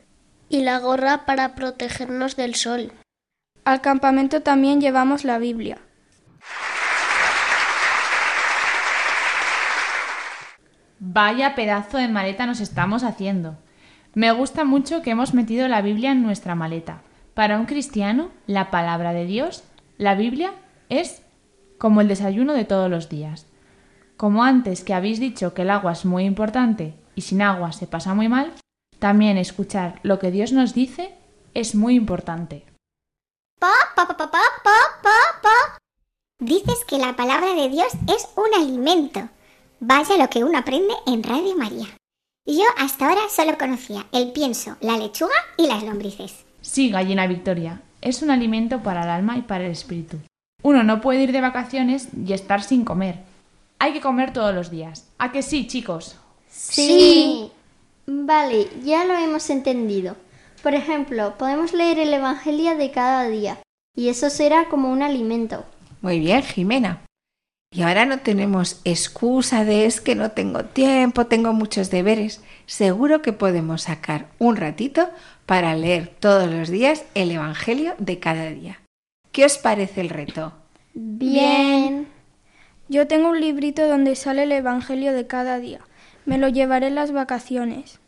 Y 0.50 0.64
la 0.64 0.80
gorra 0.80 1.26
para 1.28 1.54
protegernos 1.54 2.36
del 2.36 2.56
sol. 2.56 2.92
Al 3.64 3.80
campamento 3.82 4.42
también 4.42 4.82
llevamos 4.82 5.24
la 5.24 5.38
Biblia. 5.38 5.78
Vaya 10.98 11.54
pedazo 11.54 11.98
de 11.98 12.08
maleta 12.08 12.48
nos 12.48 12.60
estamos 12.60 13.04
haciendo. 13.04 13.58
Me 14.14 14.32
gusta 14.34 14.66
mucho 14.66 15.02
que 15.02 15.12
hemos 15.12 15.34
metido 15.34 15.68
la 15.68 15.82
Biblia 15.82 16.12
en 16.12 16.22
nuestra 16.22 16.54
maleta. 16.54 17.02
Para 17.34 17.58
un 17.58 17.66
cristiano, 17.66 18.30
la 18.46 18.70
palabra 18.70 19.14
de 19.14 19.26
Dios, 19.26 19.64
la 19.98 20.16
Biblia, 20.16 20.54
es 20.90 21.22
como 21.78 22.02
el 22.02 22.10
desayuno 22.10 22.54
de 22.54 22.66
todos 22.66 22.90
los 22.90 23.08
días. 23.08 23.48
Como 24.18 24.44
antes 24.44 24.84
que 24.84 24.94
habéis 24.94 25.20
dicho 25.20 25.54
que 25.54 25.62
el 25.62 25.70
agua 25.70 25.94
es 25.94 26.06
muy 26.06 26.26
importante 26.26 26.94
y 27.16 27.22
sin 27.22 27.42
agua 27.42 27.72
se 27.72 27.88
pasa 27.88 28.14
muy 28.14 28.28
mal, 28.28 28.52
también 29.00 29.38
escuchar 29.38 30.00
lo 30.04 30.20
que 30.20 30.30
Dios 30.30 30.52
nos 30.52 30.74
dice 30.74 31.16
es 31.54 31.74
muy 31.74 31.96
importante. 31.96 32.66
Pa, 33.60 33.72
pa, 33.96 34.06
pa, 34.08 34.18
pa, 34.18 34.28
pa, 34.28 34.40
pa, 35.02 35.42
pa. 35.42 35.78
Dices 36.40 36.84
que 36.86 36.98
la 36.98 37.16
palabra 37.16 37.54
de 37.54 37.70
Dios 37.70 37.94
es 38.14 38.28
un 38.36 38.54
alimento. 38.62 39.30
Vaya 39.80 40.18
lo 40.18 40.30
que 40.30 40.44
uno 40.44 40.58
aprende 40.58 40.94
en 41.08 41.24
Radio 41.24 41.56
María. 41.56 41.88
Yo 42.46 42.64
hasta 42.78 43.08
ahora 43.08 43.22
solo 43.30 43.58
conocía 43.58 44.08
el 44.12 44.32
pienso, 44.32 44.76
la 44.82 44.98
lechuga 44.98 45.36
y 45.58 45.68
las 45.68 45.84
lombrices. 45.84 46.44
Sí, 46.62 46.90
gallina 46.90 47.28
Victoria, 47.28 47.82
es 48.02 48.24
un 48.24 48.32
alimento 48.32 48.82
para 48.82 49.04
el 49.04 49.10
alma 49.10 49.38
y 49.38 49.44
para 49.44 49.66
el 49.66 49.72
espíritu. 49.72 50.18
Uno 50.64 50.84
no 50.84 51.02
puede 51.02 51.24
ir 51.24 51.32
de 51.32 51.42
vacaciones 51.42 52.10
y 52.16 52.34
estar 52.34 52.64
sin 52.64 52.84
comer. 52.84 53.20
Hay 53.78 53.94
que 53.94 54.02
comer 54.02 54.34
todos 54.34 54.56
los 54.56 54.72
días. 54.72 55.08
¿A 55.20 55.32
que 55.32 55.44
sí, 55.44 55.68
chicos? 55.68 56.18
Sí. 56.50 57.52
Vale, 58.08 58.70
ya 58.84 59.06
lo 59.06 59.14
hemos 59.14 59.50
entendido. 59.50 60.16
Por 60.64 60.74
ejemplo, 60.74 61.36
podemos 61.38 61.74
leer 61.74 62.00
el 62.00 62.14
Evangelio 62.14 62.76
de 62.76 62.92
cada 62.92 63.28
día, 63.28 63.60
y 63.96 64.10
eso 64.10 64.30
será 64.30 64.68
como 64.70 64.92
un 64.92 65.02
alimento. 65.02 65.64
Muy 66.02 66.20
bien, 66.20 66.42
Jimena. 66.44 67.02
Y 67.74 67.84
ahora 67.84 68.06
no 68.06 68.20
tenemos 68.20 68.82
excusa 68.84 69.64
de 69.64 69.86
es 69.86 70.02
que 70.02 70.14
no 70.14 70.32
tengo 70.32 70.66
tiempo, 70.66 71.28
tengo 71.28 71.54
muchos 71.54 71.90
deberes. 71.90 72.44
Seguro 72.66 73.22
que 73.22 73.32
podemos 73.32 73.84
sacar 73.84 74.28
un 74.40 74.58
ratito 74.58 75.10
para 75.46 75.74
leer 75.76 76.10
todos 76.20 76.52
los 76.52 76.68
días 76.68 77.06
el 77.16 77.32
Evangelio 77.32 77.96
de 77.98 78.20
cada 78.20 78.50
día. 78.50 78.82
¿Qué 79.32 79.46
os 79.46 79.58
parece 79.58 80.02
el 80.02 80.10
reto? 80.10 80.52
Bien. 80.94 82.10
Yo 82.90 83.08
tengo 83.08 83.30
un 83.30 83.40
librito 83.40 83.88
donde 83.88 84.18
sale 84.18 84.44
el 84.44 84.52
Evangelio 84.52 85.14
de 85.14 85.26
cada 85.26 85.58
día. 85.60 85.80
Me 86.26 86.38
lo 86.38 86.50
llevaré 86.50 86.88
en 86.88 86.96
las 86.96 87.14
vacaciones. 87.14 88.02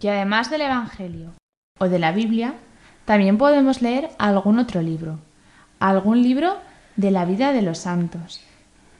Y 0.00 0.08
además 0.08 0.48
del 0.48 0.62
Evangelio 0.62 1.34
o 1.78 1.90
de 1.90 1.98
la 1.98 2.12
Biblia, 2.12 2.54
también 3.04 3.36
podemos 3.36 3.82
leer 3.82 4.08
algún 4.18 4.58
otro 4.58 4.80
libro, 4.80 5.18
algún 5.78 6.22
libro 6.22 6.56
de 6.96 7.10
la 7.10 7.26
vida 7.26 7.52
de 7.52 7.60
los 7.60 7.76
santos. 7.76 8.47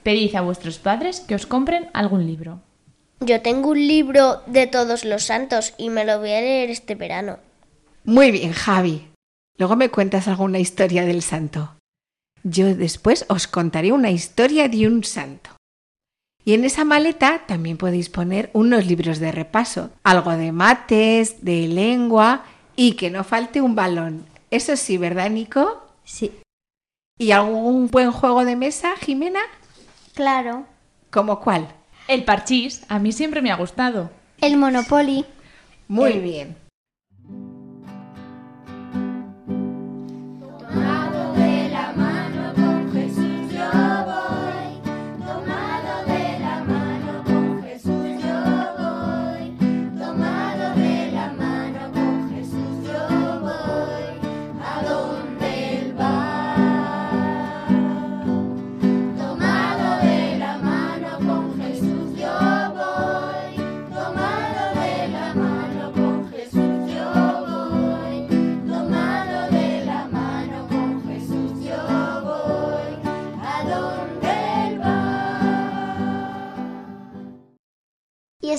Pedid 0.08 0.36
a 0.36 0.40
vuestros 0.40 0.78
padres 0.78 1.20
que 1.20 1.34
os 1.34 1.44
compren 1.44 1.90
algún 1.92 2.26
libro. 2.26 2.62
Yo 3.20 3.42
tengo 3.42 3.68
un 3.68 3.86
libro 3.86 4.40
de 4.46 4.66
todos 4.66 5.04
los 5.04 5.24
santos 5.24 5.74
y 5.76 5.90
me 5.90 6.06
lo 6.06 6.18
voy 6.18 6.30
a 6.30 6.40
leer 6.40 6.70
este 6.70 6.94
verano. 6.94 7.40
Muy 8.04 8.30
bien, 8.30 8.52
Javi. 8.52 9.06
Luego 9.58 9.76
me 9.76 9.90
cuentas 9.90 10.26
alguna 10.26 10.60
historia 10.60 11.04
del 11.04 11.20
santo. 11.20 11.76
Yo 12.42 12.74
después 12.74 13.26
os 13.28 13.46
contaré 13.46 13.92
una 13.92 14.10
historia 14.10 14.66
de 14.70 14.86
un 14.86 15.04
santo. 15.04 15.50
Y 16.42 16.54
en 16.54 16.64
esa 16.64 16.86
maleta 16.86 17.44
también 17.46 17.76
podéis 17.76 18.08
poner 18.08 18.48
unos 18.54 18.86
libros 18.86 19.18
de 19.18 19.30
repaso, 19.30 19.90
algo 20.04 20.30
de 20.38 20.52
mates, 20.52 21.44
de 21.44 21.68
lengua 21.68 22.46
y 22.76 22.92
que 22.92 23.10
no 23.10 23.24
falte 23.24 23.60
un 23.60 23.74
balón. 23.74 24.24
Eso 24.50 24.74
sí, 24.76 24.96
¿verdad, 24.96 25.28
Nico? 25.28 25.82
Sí. 26.02 26.32
¿Y 27.18 27.32
algún 27.32 27.88
buen 27.88 28.10
juego 28.10 28.46
de 28.46 28.56
mesa, 28.56 28.96
Jimena? 28.96 29.40
Claro. 30.18 30.66
¿Como 31.10 31.38
cuál? 31.38 31.68
El 32.08 32.24
parchís 32.24 32.82
a 32.88 32.98
mí 32.98 33.12
siempre 33.12 33.40
me 33.40 33.52
ha 33.52 33.54
gustado. 33.54 34.10
El 34.40 34.56
Monopoly. 34.56 35.24
Muy 35.86 36.14
bien. 36.14 36.56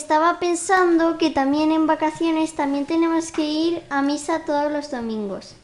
Estaba 0.09 0.39
pensando 0.39 1.19
que 1.19 1.29
también 1.29 1.71
en 1.71 1.85
vacaciones 1.85 2.55
también 2.55 2.87
tenemos 2.87 3.31
que 3.31 3.43
ir 3.43 3.83
a 3.91 4.01
misa 4.01 4.43
todos 4.43 4.71
los 4.71 4.89
domingos. 4.89 5.55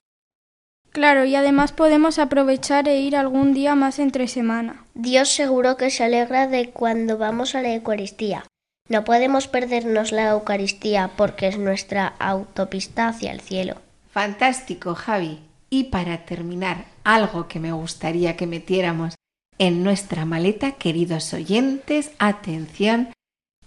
Claro, 0.92 1.25
y 1.25 1.36
además 1.36 1.72
podemos 1.72 2.20
aprovechar 2.20 2.88
e 2.88 3.00
ir 3.00 3.16
algún 3.16 3.56
día 3.56 3.74
más 3.74 3.98
entre 3.98 4.28
semana. 4.28 4.86
Dios 4.94 5.30
seguro 5.30 5.78
que 5.78 5.90
se 5.90 6.04
alegra 6.04 6.46
de 6.46 6.70
cuando 6.70 7.18
vamos 7.18 7.56
a 7.56 7.64
la 7.64 7.74
Eucaristía. 7.74 8.46
No 8.88 9.04
podemos 9.04 9.48
perdernos 9.48 10.12
la 10.12 10.30
Eucaristía 10.30 11.10
porque 11.18 11.48
es 11.48 11.58
nuestra 11.58 12.14
autopista 12.20 13.08
hacia 13.08 13.32
el 13.32 13.42
cielo. 13.42 13.78
Fantástico, 14.12 14.94
Javi. 14.94 15.40
Y 15.72 15.86
para 15.86 16.24
terminar, 16.24 16.86
algo 17.04 17.48
que 17.48 17.60
me 17.60 17.72
gustaría 17.72 18.38
que 18.38 18.46
metiéramos 18.46 19.16
en 19.58 19.84
nuestra 19.84 20.25
maleta, 20.25 20.74
queridos 20.74 21.34
oyentes, 21.34 22.12
atención, 22.20 23.10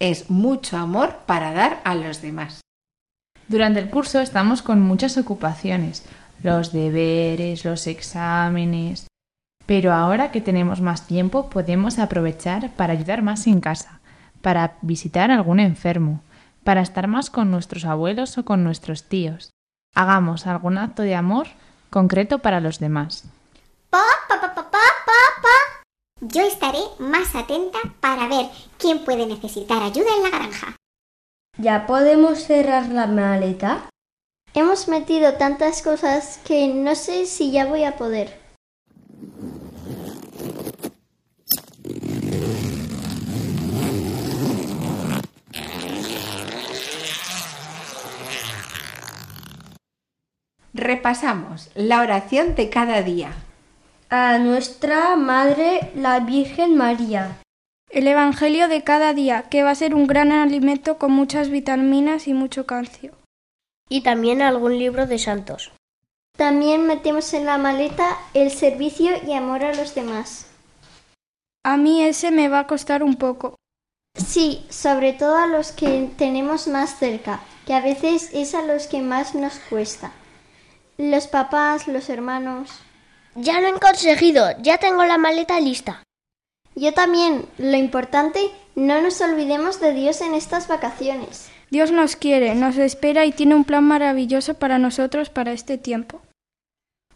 es 0.01 0.31
mucho 0.31 0.77
amor 0.77 1.17
para 1.27 1.53
dar 1.53 1.81
a 1.85 1.95
los 1.95 2.23
demás. 2.23 2.61
Durante 3.49 3.81
el 3.81 3.91
curso 3.91 4.21
estamos 4.21 4.63
con 4.63 4.81
muchas 4.81 5.17
ocupaciones, 5.17 6.05
los 6.43 6.73
deberes, 6.73 7.65
los 7.65 7.87
exámenes. 7.87 9.07
Pero 9.67 9.93
ahora 9.93 10.31
que 10.31 10.41
tenemos 10.41 10.81
más 10.81 11.07
tiempo 11.07 11.51
podemos 11.51 11.99
aprovechar 11.99 12.71
para 12.75 12.93
ayudar 12.93 13.23
más 13.23 13.47
en 13.47 13.61
casa, 13.61 14.01
para 14.41 14.77
visitar 14.83 15.31
a 15.31 15.35
algún 15.35 15.61
enfermo, 15.61 16.23
para 16.65 16.81
estar 16.81 17.07
más 17.07 17.31
con 17.31 17.51
nuestros 17.51 17.85
abuelos 17.85 18.39
o 18.39 18.45
con 18.45 18.65
nuestros 18.65 19.05
tíos. 19.05 19.51
Hagamos 19.95 20.47
algún 20.47 20.79
acto 20.79 21.03
de 21.03 21.15
amor 21.15 21.49
concreto 21.91 22.39
para 22.39 22.61
los 22.61 22.79
demás. 22.79 23.25
Pa, 23.91 24.03
pa, 24.29 24.41
pa, 24.41 24.55
pa, 24.55 24.63
pa, 24.71 24.79
pa, 25.07 25.43
pa. 25.43 25.68
Yo 26.31 26.43
estaré 26.43 26.81
más 26.99 27.35
atenta 27.35 27.79
para 28.01 28.29
ver 28.29 28.51
quién 28.77 29.03
puede 29.03 29.25
necesitar 29.25 29.83
ayuda 29.83 30.09
en 30.15 30.23
la 30.25 30.29
granja. 30.29 30.77
¿Ya 31.57 31.87
podemos 31.87 32.41
cerrar 32.41 32.89
la 32.91 33.07
maleta? 33.07 33.89
Hemos 34.53 34.89
metido 34.89 35.35
tantas 35.35 35.81
cosas 35.81 36.39
que 36.45 36.69
no 36.69 36.95
sé 36.97 37.25
si 37.25 37.51
ya 37.51 37.65
voy 37.65 37.85
a 37.85 37.97
poder. 37.97 38.39
Repasamos 50.75 51.71
la 51.75 52.03
oración 52.03 52.55
de 52.55 52.69
cada 52.69 53.01
día. 53.01 53.33
A 54.11 54.39
nuestra 54.39 55.17
Madre, 55.17 55.93
la 55.95 56.21
Virgen 56.21 56.79
María. 56.79 57.43
El 57.91 58.09
Evangelio 58.09 58.67
de 58.67 58.83
cada 58.83 59.13
día, 59.13 59.51
que 59.51 59.63
va 59.63 59.71
a 59.73 59.75
ser 59.75 59.95
un 59.95 60.07
gran 60.07 60.33
alimento 60.33 60.97
con 60.97 61.13
muchas 61.13 61.51
vitaminas 61.51 62.27
y 62.27 62.33
mucho 62.33 62.65
calcio. 62.65 63.13
Y 63.91 64.01
también 64.03 64.41
algún 64.41 64.79
libro 64.79 65.07
de 65.07 65.19
santos. 65.19 65.73
También 66.39 66.87
metemos 66.87 67.35
en 67.35 67.45
la 67.45 67.59
maleta 67.59 68.17
el 68.33 68.51
servicio 68.51 69.11
y 69.27 69.35
amor 69.35 69.63
a 69.63 69.75
los 69.75 69.95
demás. 69.95 70.47
A 71.63 71.77
mí 71.77 72.03
ese 72.03 72.31
me 72.31 72.49
va 72.49 72.61
a 72.61 72.67
costar 72.67 73.03
un 73.03 73.17
poco. 73.17 73.57
Sí, 74.15 74.65
sobre 74.71 75.13
todo 75.13 75.37
a 75.37 75.47
los 75.47 75.73
que 75.73 76.09
tenemos 76.17 76.67
más 76.67 76.99
cerca, 76.99 77.41
que 77.67 77.75
a 77.75 77.83
veces 77.83 78.31
es 78.33 78.55
a 78.55 78.63
los 78.63 78.87
que 78.87 79.03
más 79.03 79.35
nos 79.35 79.59
cuesta. 79.69 80.13
Los 80.97 81.27
papás, 81.27 81.87
los 81.87 82.09
hermanos. 82.09 82.71
Ya 83.41 83.61
lo 83.61 83.69
he 83.69 83.79
conseguido, 83.79 84.47
ya 84.63 84.79
tengo 84.79 85.05
la 85.05 85.17
maleta 85.17 85.61
lista. 85.61 86.03
Yo 86.75 86.93
también. 86.93 87.47
Lo 87.59 87.77
importante, 87.77 88.51
no 88.75 89.01
nos 89.01 89.21
olvidemos 89.21 89.81
de 89.81 89.93
Dios 89.93 90.21
en 90.21 90.35
estas 90.35 90.67
vacaciones. 90.67 91.49
Dios 91.71 91.93
nos 91.93 92.17
quiere, 92.17 92.55
nos 92.55 92.79
espera 92.79 93.27
y 93.27 93.33
tiene 93.33 93.55
un 93.55 93.65
plan 93.65 93.85
maravilloso 93.85 94.55
para 94.55 94.79
nosotros 94.79 95.29
para 95.29 95.53
este 95.53 95.79
tiempo. 95.79 96.21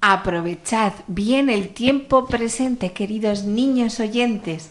Aprovechad 0.00 0.92
bien 1.06 1.48
el 1.48 1.70
tiempo 1.70 2.26
presente, 2.26 2.92
queridos 2.92 3.44
niños 3.44 3.98
oyentes. 3.98 4.70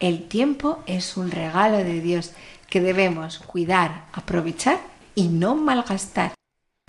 El 0.00 0.28
tiempo 0.28 0.78
es 0.86 1.16
un 1.16 1.30
regalo 1.30 1.78
de 1.78 2.00
Dios 2.00 2.32
que 2.70 2.80
debemos 2.80 3.38
cuidar, 3.38 4.06
aprovechar 4.12 4.78
y 5.14 5.28
no 5.28 5.54
malgastar. 5.54 6.34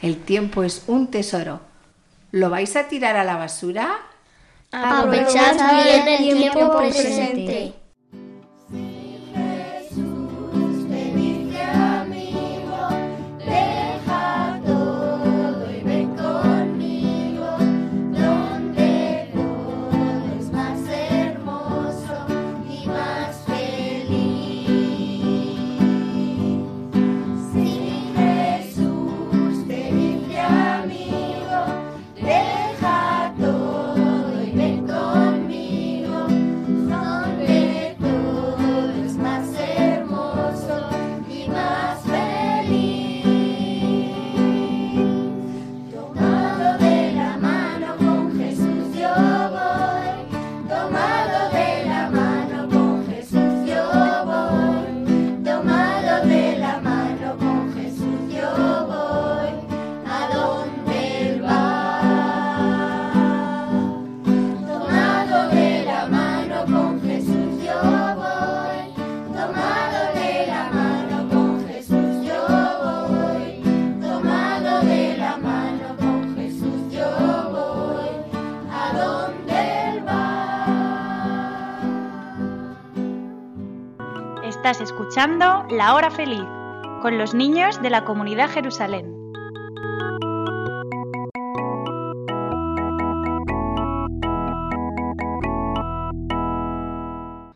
El 0.01 0.17
tiempo 0.17 0.63
es 0.63 0.83
un 0.87 1.07
tesoro. 1.07 1.68
¿Lo 2.31 2.49
vais 2.49 2.75
a 2.75 2.87
tirar 2.87 3.15
a 3.15 3.23
la 3.23 3.35
basura? 3.35 3.99
Aprovechad 4.71 5.83
bien 5.83 6.07
el 6.07 6.37
tiempo 6.37 6.77
presente. 6.77 7.73
La 85.19 85.95
Hora 85.95 86.11
Feliz 86.11 86.45
con 87.01 87.17
los 87.17 87.33
niños 87.33 87.81
de 87.81 87.89
la 87.89 88.05
comunidad 88.05 88.49
Jerusalén. 88.49 89.13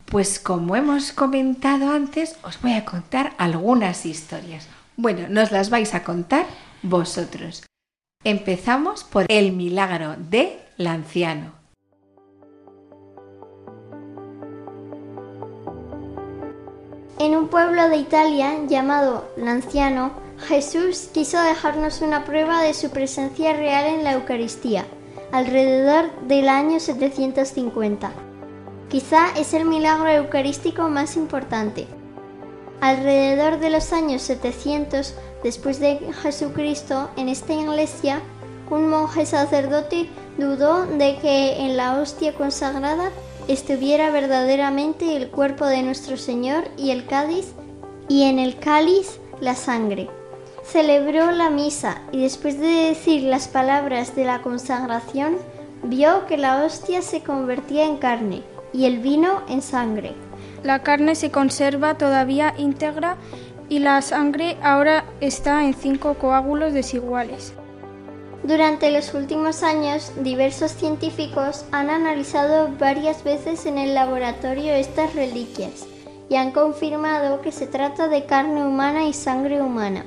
Pues 0.07 0.41
como 0.41 0.75
hemos 0.75 1.13
comentado 1.13 1.89
antes, 1.89 2.37
os 2.43 2.61
voy 2.61 2.73
a 2.73 2.83
contar 2.83 3.31
algunas 3.37 4.05
historias. 4.05 4.67
Bueno, 4.97 5.29
nos 5.29 5.53
las 5.53 5.69
vais 5.69 5.95
a 5.95 6.03
contar 6.03 6.45
vosotros. 6.81 7.65
Empezamos 8.25 9.05
por 9.05 9.25
el 9.29 9.53
milagro 9.53 10.17
de 10.17 10.59
Lanciano. 10.75 11.62
En 17.19 17.35
un 17.35 17.47
pueblo 17.47 17.89
de 17.89 17.97
Italia 17.97 18.57
llamado 18.67 19.25
Lanciano, 19.37 20.11
Jesús 20.47 21.09
quiso 21.13 21.39
dejarnos 21.41 22.01
una 22.01 22.25
prueba 22.25 22.61
de 22.61 22.73
su 22.73 22.89
presencia 22.89 23.53
real 23.53 23.85
en 23.85 24.03
la 24.03 24.13
Eucaristía, 24.13 24.85
alrededor 25.31 26.11
del 26.27 26.49
año 26.49 26.79
750. 26.79 28.11
Quizá 28.89 29.27
es 29.37 29.53
el 29.53 29.65
milagro 29.65 30.09
eucarístico 30.09 30.89
más 30.89 31.15
importante. 31.15 31.85
Alrededor 32.81 33.59
de 33.59 33.69
los 33.69 33.93
años 33.93 34.23
700 34.23 35.13
después 35.43 35.79
de 35.79 35.99
Jesucristo, 36.23 37.11
en 37.15 37.29
esta 37.29 37.53
iglesia, 37.53 38.21
un 38.71 38.89
monje 38.89 39.27
sacerdote 39.27 40.09
dudó 40.39 40.87
de 40.87 41.17
que 41.19 41.63
en 41.63 41.77
la 41.77 41.99
hostia 41.99 42.33
consagrada 42.33 43.11
estuviera 43.47 44.09
verdaderamente 44.09 45.15
el 45.15 45.29
cuerpo 45.29 45.65
de 45.65 45.83
nuestro 45.83 46.17
Señor 46.17 46.65
y 46.77 46.91
el 46.91 47.05
cáliz, 47.05 47.53
y 48.07 48.23
en 48.23 48.39
el 48.39 48.57
cáliz 48.57 49.19
la 49.39 49.55
sangre. 49.55 50.09
Celebró 50.63 51.31
la 51.31 51.49
misa 51.49 52.01
y 52.11 52.21
después 52.21 52.59
de 52.59 52.67
decir 52.67 53.23
las 53.23 53.47
palabras 53.47 54.15
de 54.15 54.25
la 54.25 54.41
consagración, 54.41 55.37
vio 55.83 56.25
que 56.25 56.37
la 56.37 56.63
hostia 56.63 57.01
se 57.01 57.21
convertía 57.21 57.85
en 57.85 57.97
carne 57.97 58.43
y 58.71 58.85
el 58.85 58.99
vino 58.99 59.43
en 59.49 59.61
sangre. 59.61 60.13
La 60.63 60.79
carne 60.79 61.15
se 61.15 61.31
conserva 61.31 61.97
todavía 61.97 62.53
íntegra 62.57 63.17
y 63.67 63.79
la 63.79 64.01
sangre 64.01 64.57
ahora 64.63 65.05
está 65.19 65.63
en 65.65 65.73
cinco 65.73 66.15
coágulos 66.15 66.73
desiguales. 66.73 67.53
Durante 68.43 68.91
los 68.91 69.13
últimos 69.13 69.63
años, 69.63 70.11
diversos 70.17 70.71
científicos 70.71 71.63
han 71.71 71.89
analizado 71.89 72.69
varias 72.77 73.23
veces 73.23 73.65
en 73.65 73.77
el 73.77 73.93
laboratorio 73.93 74.73
estas 74.73 75.15
reliquias 75.15 75.87
y 76.27 76.35
han 76.35 76.51
confirmado 76.51 77.39
que 77.39 77.53
se 77.53 77.67
trata 77.67 78.09
de 78.09 78.25
carne 78.25 78.65
humana 78.65 79.05
y 79.05 79.13
sangre 79.13 79.61
humana. 79.61 80.03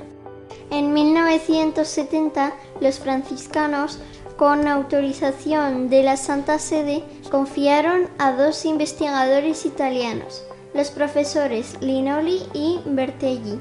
En 0.69 0.93
1970, 0.93 2.53
los 2.79 2.99
franciscanos, 2.99 3.99
con 4.37 4.67
autorización 4.67 5.89
de 5.89 6.03
la 6.03 6.15
Santa 6.15 6.59
Sede, 6.59 7.03
confiaron 7.31 8.07
a 8.19 8.33
dos 8.33 8.65
investigadores 8.65 9.65
italianos, 9.65 10.43
los 10.75 10.91
profesores 10.91 11.75
Linoli 11.81 12.43
y 12.53 12.81
Bertelli, 12.85 13.59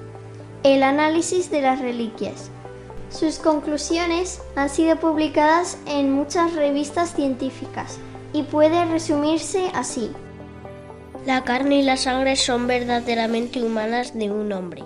el 0.64 0.82
análisis 0.82 1.50
de 1.50 1.62
las 1.62 1.80
reliquias. 1.80 2.50
Sus 3.18 3.38
conclusiones 3.38 4.42
han 4.56 4.68
sido 4.68 4.96
publicadas 4.96 5.78
en 5.86 6.12
muchas 6.12 6.52
revistas 6.52 7.14
científicas 7.14 7.98
y 8.34 8.42
puede 8.42 8.84
resumirse 8.84 9.70
así. 9.72 10.10
La 11.24 11.42
carne 11.42 11.76
y 11.76 11.82
la 11.82 11.96
sangre 11.96 12.36
son 12.36 12.66
verdaderamente 12.66 13.62
humanas 13.62 14.12
de 14.12 14.30
un 14.30 14.52
hombre. 14.52 14.82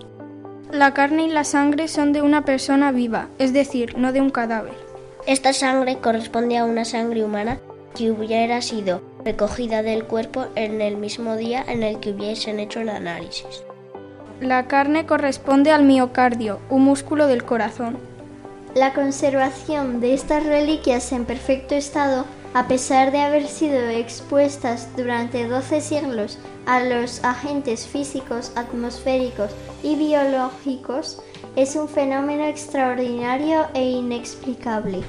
La 0.70 0.94
carne 0.94 1.24
y 1.24 1.28
la 1.28 1.42
sangre 1.42 1.88
son 1.88 2.12
de 2.12 2.22
una 2.22 2.44
persona 2.44 2.92
viva, 2.92 3.26
es 3.40 3.52
decir, 3.52 3.98
no 3.98 4.12
de 4.12 4.20
un 4.20 4.30
cadáver. 4.30 4.78
Esta 5.26 5.52
sangre 5.52 5.98
corresponde 5.98 6.56
a 6.56 6.66
una 6.66 6.84
sangre 6.84 7.24
humana 7.24 7.58
que 7.96 8.12
hubiera 8.12 8.62
sido 8.62 9.02
recogida 9.24 9.82
del 9.82 10.04
cuerpo 10.04 10.46
en 10.54 10.80
el 10.80 10.98
mismo 10.98 11.34
día 11.34 11.64
en 11.66 11.82
el 11.82 11.98
que 11.98 12.12
hubiesen 12.12 12.60
hecho 12.60 12.78
el 12.78 12.90
análisis. 12.90 13.64
La 14.40 14.68
carne 14.68 15.04
corresponde 15.04 15.72
al 15.72 15.82
miocardio, 15.82 16.60
un 16.70 16.84
músculo 16.84 17.26
del 17.26 17.44
corazón. 17.44 17.98
La 18.74 18.94
conservación 18.94 20.00
de 20.00 20.14
estas 20.14 20.46
reliquias 20.46 21.10
en 21.10 21.24
perfecto 21.24 21.74
estado, 21.74 22.24
a 22.54 22.68
pesar 22.68 23.10
de 23.10 23.18
haber 23.18 23.48
sido 23.48 23.88
expuestas 23.88 24.96
durante 24.96 25.48
12 25.48 25.80
siglos 25.80 26.38
a 26.66 26.80
los 26.84 27.24
agentes 27.24 27.88
físicos, 27.88 28.52
atmosféricos 28.54 29.50
y 29.82 29.96
biológicos, 29.96 31.20
es 31.56 31.74
un 31.74 31.88
fenómeno 31.88 32.44
extraordinario 32.44 33.66
e 33.74 33.90
inexplicable. 33.90 35.02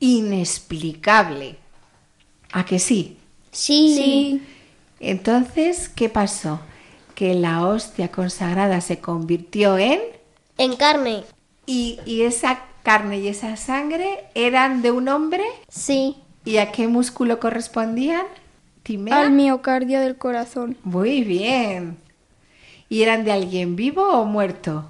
Inexplicable. 0.00 1.56
¿A 2.52 2.66
que 2.66 2.78
sí? 2.78 3.16
Sí. 3.52 4.42
Entonces, 5.00 5.88
¿qué 5.88 6.10
pasó? 6.10 6.60
Que 7.16 7.34
la 7.34 7.66
hostia 7.66 8.12
consagrada 8.12 8.80
se 8.80 9.00
convirtió 9.00 9.78
en... 9.78 10.00
En 10.58 10.76
carne. 10.76 11.24
¿Y, 11.66 11.98
y 12.06 12.22
esa 12.22 12.60
carne 12.84 13.18
y 13.18 13.26
esa 13.26 13.56
sangre 13.56 14.26
eran 14.34 14.82
de 14.82 14.92
un 14.92 15.08
hombre? 15.08 15.42
Sí. 15.66 16.18
¿Y 16.44 16.58
a 16.58 16.70
qué 16.70 16.86
músculo 16.86 17.40
correspondían? 17.40 18.26
¿Timea? 18.84 19.18
Al 19.20 19.32
miocardio 19.32 19.98
del 19.98 20.16
corazón. 20.16 20.76
Muy 20.84 21.24
bien. 21.24 21.96
¿Y 22.88 23.02
eran 23.02 23.24
de 23.24 23.32
alguien 23.32 23.74
vivo 23.74 24.08
o 24.08 24.24
muerto? 24.24 24.88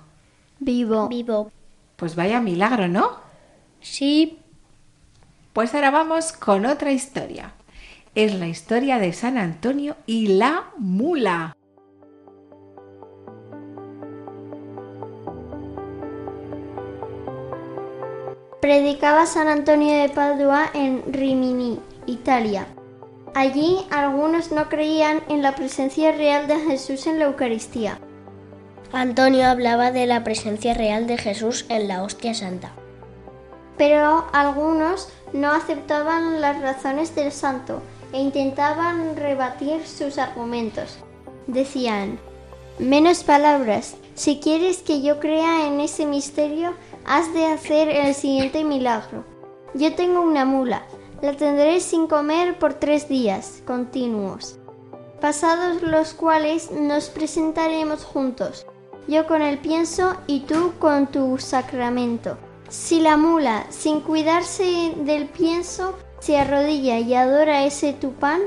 Vivo. 0.58 1.08
Vivo. 1.08 1.50
Pues 1.96 2.14
vaya 2.16 2.40
milagro, 2.40 2.88
¿no? 2.88 3.12
Sí. 3.80 4.40
Pues 5.54 5.74
ahora 5.74 5.90
vamos 5.90 6.32
con 6.32 6.66
otra 6.66 6.92
historia. 6.92 7.52
Es 8.14 8.34
la 8.34 8.48
historia 8.48 8.98
de 8.98 9.14
San 9.14 9.38
Antonio 9.38 9.96
y 10.06 10.26
la 10.26 10.66
mula. 10.76 11.55
Predicaba 18.66 19.26
San 19.26 19.46
Antonio 19.46 19.96
de 19.96 20.08
Padua 20.08 20.68
en 20.74 21.04
Rimini, 21.12 21.78
Italia. 22.06 22.66
Allí 23.32 23.78
algunos 23.92 24.50
no 24.50 24.68
creían 24.68 25.22
en 25.28 25.40
la 25.40 25.54
presencia 25.54 26.10
real 26.10 26.48
de 26.48 26.58
Jesús 26.58 27.06
en 27.06 27.20
la 27.20 27.26
Eucaristía. 27.26 28.00
Antonio 28.92 29.46
hablaba 29.46 29.92
de 29.92 30.06
la 30.06 30.24
presencia 30.24 30.74
real 30.74 31.06
de 31.06 31.16
Jesús 31.16 31.64
en 31.68 31.86
la 31.86 32.02
hostia 32.02 32.34
santa. 32.34 32.72
Pero 33.78 34.26
algunos 34.32 35.10
no 35.32 35.52
aceptaban 35.52 36.40
las 36.40 36.60
razones 36.60 37.14
del 37.14 37.30
santo 37.30 37.84
e 38.12 38.20
intentaban 38.20 39.14
rebatir 39.14 39.86
sus 39.86 40.18
argumentos. 40.18 40.98
Decían, 41.46 42.18
menos 42.80 43.22
palabras, 43.22 43.94
si 44.16 44.40
quieres 44.40 44.78
que 44.78 45.02
yo 45.02 45.20
crea 45.20 45.68
en 45.68 45.78
ese 45.80 46.04
misterio, 46.04 46.74
has 47.06 47.32
de 47.32 47.46
hacer 47.46 47.88
el 47.88 48.14
siguiente 48.14 48.64
milagro. 48.64 49.24
Yo 49.74 49.94
tengo 49.94 50.20
una 50.20 50.44
mula, 50.44 50.82
la 51.22 51.34
tendré 51.34 51.80
sin 51.80 52.08
comer 52.08 52.58
por 52.58 52.74
tres 52.74 53.08
días 53.08 53.62
continuos, 53.64 54.58
pasados 55.20 55.82
los 55.82 56.14
cuales 56.14 56.70
nos 56.72 57.08
presentaremos 57.08 58.04
juntos, 58.04 58.66
yo 59.06 59.26
con 59.26 59.40
el 59.40 59.58
pienso 59.58 60.16
y 60.26 60.40
tú 60.40 60.72
con 60.78 61.06
tu 61.06 61.38
sacramento. 61.38 62.38
Si 62.68 62.98
la 62.98 63.16
mula, 63.16 63.66
sin 63.70 64.00
cuidarse 64.00 64.92
del 64.96 65.26
pienso, 65.26 65.96
se 66.18 66.38
arrodilla 66.38 66.98
y 66.98 67.14
adora 67.14 67.64
ese 67.64 67.92
tu 67.92 68.12
pan, 68.14 68.40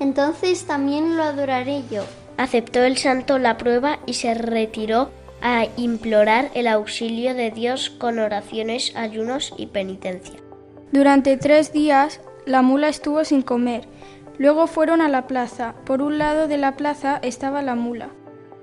entonces 0.00 0.64
también 0.64 1.18
lo 1.18 1.22
adoraré 1.22 1.84
yo. 1.90 2.02
Aceptó 2.38 2.82
el 2.82 2.96
santo 2.96 3.38
la 3.38 3.58
prueba 3.58 3.98
y 4.06 4.14
se 4.14 4.32
retiró 4.32 5.10
a 5.40 5.66
implorar 5.76 6.50
el 6.54 6.66
auxilio 6.66 7.34
de 7.34 7.50
Dios 7.50 7.90
con 7.90 8.18
oraciones, 8.18 8.94
ayunos 8.96 9.54
y 9.56 9.66
penitencia. 9.66 10.36
Durante 10.92 11.36
tres 11.36 11.72
días 11.72 12.20
la 12.46 12.62
mula 12.62 12.88
estuvo 12.88 13.24
sin 13.24 13.42
comer. 13.42 13.88
Luego 14.38 14.66
fueron 14.66 15.00
a 15.00 15.08
la 15.08 15.26
plaza. 15.26 15.74
Por 15.84 16.02
un 16.02 16.18
lado 16.18 16.48
de 16.48 16.58
la 16.58 16.76
plaza 16.76 17.18
estaba 17.22 17.62
la 17.62 17.74
mula. 17.74 18.10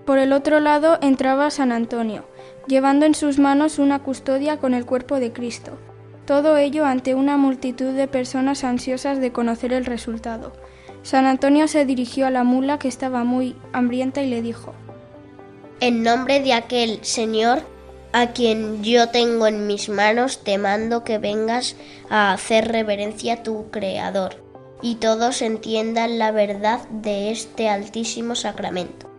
Por 0.06 0.18
el 0.18 0.34
otro 0.34 0.60
lado 0.60 0.98
entraba 1.02 1.50
San 1.50 1.72
Antonio, 1.72 2.26
llevando 2.68 3.06
en 3.06 3.16
sus 3.16 3.40
manos 3.40 3.80
una 3.80 4.00
custodia 4.00 4.58
con 4.58 4.74
el 4.74 4.86
cuerpo 4.86 5.20
de 5.20 5.32
Cristo. 5.32 5.78
Todo 6.26 6.58
ello 6.58 6.86
ante 6.86 7.16
una 7.16 7.38
multitud 7.38 7.94
de 7.94 8.08
personas 8.08 8.64
ansiosas 8.64 9.20
de 9.20 9.32
conocer 9.32 9.74
el 9.74 9.86
resultado. 9.86 10.54
San 11.02 11.26
Antonio 11.26 11.68
se 11.68 11.86
dirigió 11.86 12.28
a 12.28 12.32
la 12.32 12.44
mula 12.44 12.80
que 12.80 12.88
estaba 12.88 13.24
muy 13.24 13.58
hambrienta 13.74 14.22
y 14.22 14.30
le 14.30 14.42
dijo 14.42 14.74
En 15.86 16.02
nombre 16.02 16.40
de 16.40 16.54
aquel 16.54 17.04
Señor 17.04 17.62
a 18.14 18.28
quien 18.28 18.86
yo 18.86 19.10
tengo 19.10 19.48
en 19.48 19.68
mis 19.68 19.90
manos, 19.90 20.42
te 20.42 20.58
mando 20.58 21.04
que 21.04 21.18
vengas 21.18 21.76
a 22.10 22.32
hacer 22.32 22.70
reverencia 22.72 23.34
a 23.34 23.44
tu 23.44 23.70
Creador. 23.70 24.42
y 24.82 24.96
todos 24.96 25.42
entiendan 25.42 26.20
la 26.20 26.32
verdad 26.32 26.88
de 26.88 27.32
este 27.32 27.68
altísimo 27.68 28.34
sacramento. 28.36 29.10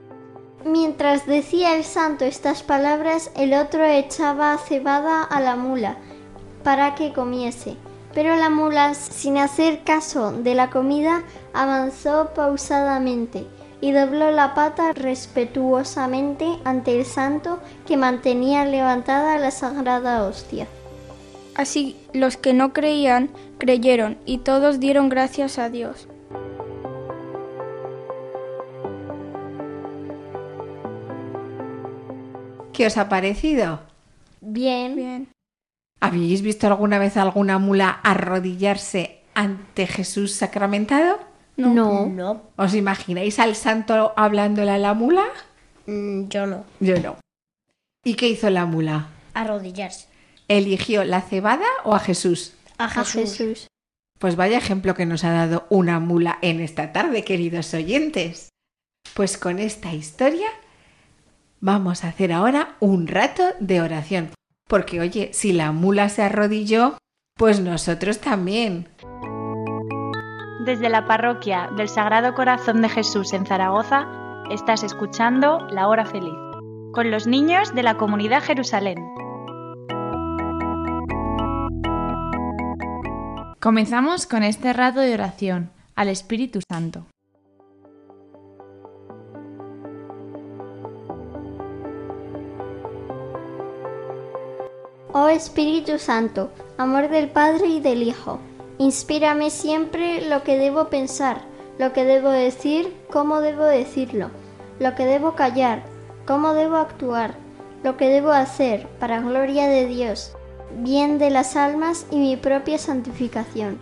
Mientras 0.65 1.27
decía 1.27 1.77
el 1.77 1.85
santo 1.85 2.25
estas 2.25 2.63
palabras, 2.63 3.31
el 3.37 3.53
otro 3.53 3.85
echaba 3.85 4.57
cebada 4.57 5.23
a 5.23 5.41
la 5.43 5.57
mula 5.57 5.99
para 6.63 6.95
que 6.95 7.13
comiese. 7.13 7.77
Pero 8.15 8.37
la 8.37 8.49
mula, 8.49 8.95
sin 8.95 9.37
hacer 9.37 9.85
caso 9.85 10.33
de 10.33 10.55
la 10.55 10.71
comida, 10.71 11.25
avanzó 11.53 12.33
pausadamente 12.35 13.47
y 13.85 13.93
dobló 13.93 14.31
la 14.31 14.55
pata 14.55 14.95
respetuosamente 14.95 16.47
ante 16.65 16.99
el 16.99 17.05
santo 17.05 17.61
que 17.87 17.99
mantenía 17.99 18.65
levantada 18.65 19.37
la 19.37 19.51
sagrada 19.51 20.25
hostia. 20.25 20.67
Así 21.55 21.95
los 22.15 22.39
que 22.39 22.55
no 22.55 22.73
creían 22.73 23.29
creyeron 23.59 24.17
y 24.25 24.39
todos 24.39 24.81
dieron 24.81 25.11
gracias 25.11 25.59
a 25.59 25.69
Dios. 25.69 26.09
¿Qué 32.73 32.87
os 32.87 32.97
ha 32.97 33.11
parecido? 33.11 33.81
Bien. 34.41 34.97
Bien. 34.97 35.29
¿Habéis 36.01 36.41
visto 36.41 36.69
alguna 36.69 36.99
vez 36.99 37.19
alguna 37.19 37.59
mula 37.59 37.91
arrodillarse 37.91 39.21
ante 39.35 39.87
Jesús 39.87 40.33
sacramentado? 40.33 41.34
No. 41.57 42.07
No, 42.07 42.43
¿Os 42.57 42.75
imagináis 42.75 43.39
al 43.39 43.55
santo 43.55 44.13
hablándole 44.17 44.71
a 44.71 44.79
la 44.79 44.95
mula? 44.95 45.25
mm, 45.87 46.29
yo 46.29 46.47
no. 46.47 46.65
Yo 46.81 46.99
no. 47.01 47.17
¿Y 48.05 48.15
qué 48.15 48.29
hizo 48.29 48.51
la 48.51 48.67
mula? 48.67 49.09
Arrodillarse. 49.35 50.09
¿Eligió 50.49 51.05
la 51.05 51.23
cebada 51.23 51.67
o 51.85 51.95
a 51.95 51.99
Jesús? 52.01 52.55
A. 52.79 52.89
Jesús. 52.89 53.69
Pues 54.19 54.37
vaya 54.37 54.59
ejemplo 54.59 54.95
que 54.95 55.07
nos 55.07 55.25
ha 55.25 55.33
dado 55.33 55.67
una 55.71 56.01
mula 56.01 56.39
en 56.43 56.61
esta 56.61 56.93
tarde, 56.93 57.25
queridos 57.25 57.73
oyentes. 57.75 58.49
Pues 59.15 59.39
con 59.39 59.59
esta 59.59 59.93
historia 59.95 60.49
vamos 61.61 62.05
a 62.05 62.09
hacer 62.09 62.33
ahora 62.33 62.77
un 62.81 63.07
rato 63.07 63.45
de 63.61 63.81
oración. 63.81 64.31
Porque 64.69 65.01
oye, 65.01 65.31
si 65.33 65.53
la 65.53 65.73
mula 65.73 66.09
se 66.09 66.23
arrodilló, 66.23 66.99
pues 67.37 67.61
nosotros 67.61 68.21
también. 68.21 68.89
Desde 70.65 70.89
la 70.89 71.05
parroquia 71.05 71.69
del 71.77 71.91
Sagrado 71.91 72.33
Corazón 72.33 72.81
de 72.81 72.89
Jesús 72.89 73.35
en 73.35 73.45
Zaragoza, 73.45 74.09
estás 74.51 74.83
escuchando 74.83 75.59
La 75.69 75.89
Hora 75.89 76.07
Feliz, 76.07 76.33
con 76.95 77.11
los 77.11 77.27
niños 77.27 77.75
de 77.75 77.83
la 77.83 77.99
comunidad 77.99 78.43
Jerusalén. 78.43 78.97
Comenzamos 83.61 84.27
con 84.27 84.43
este 84.43 84.73
rato 84.73 85.01
de 85.01 85.13
oración 85.13 85.71
al 85.97 86.09
Espíritu 86.09 86.61
Santo. 86.67 87.05
Oh 95.13 95.29
Espíritu 95.29 95.99
Santo, 95.99 96.51
amor 96.79 97.11
del 97.11 97.29
Padre 97.29 97.67
y 97.67 97.81
del 97.81 98.03
Hijo, 98.03 98.41
inspírame 98.79 99.51
siempre 99.51 100.29
lo 100.29 100.43
que 100.43 100.57
debo 100.59 100.89
pensar, 100.89 101.43
lo 101.79 101.93
que 101.93 102.05
debo 102.05 102.31
decir, 102.31 102.95
cómo 103.11 103.41
debo 103.41 103.65
decirlo, 103.65 104.31
lo 104.79 104.95
que 104.95 105.05
debo 105.05 105.35
callar, 105.35 105.85
cómo 106.27 106.55
debo 106.55 106.77
actuar, 106.77 107.35
lo 107.83 107.97
que 107.97 108.09
debo 108.09 108.33
hacer 108.33 108.89
para 108.99 109.21
gloria 109.21 109.69
de 109.69 109.87
Dios, 109.87 110.33
bien 110.79 111.19
de 111.19 111.31
las 111.31 111.57
almas 111.57 112.07
y 112.11 112.19
mi 112.19 112.37
propia 112.37 112.79
santificación. 112.79 113.79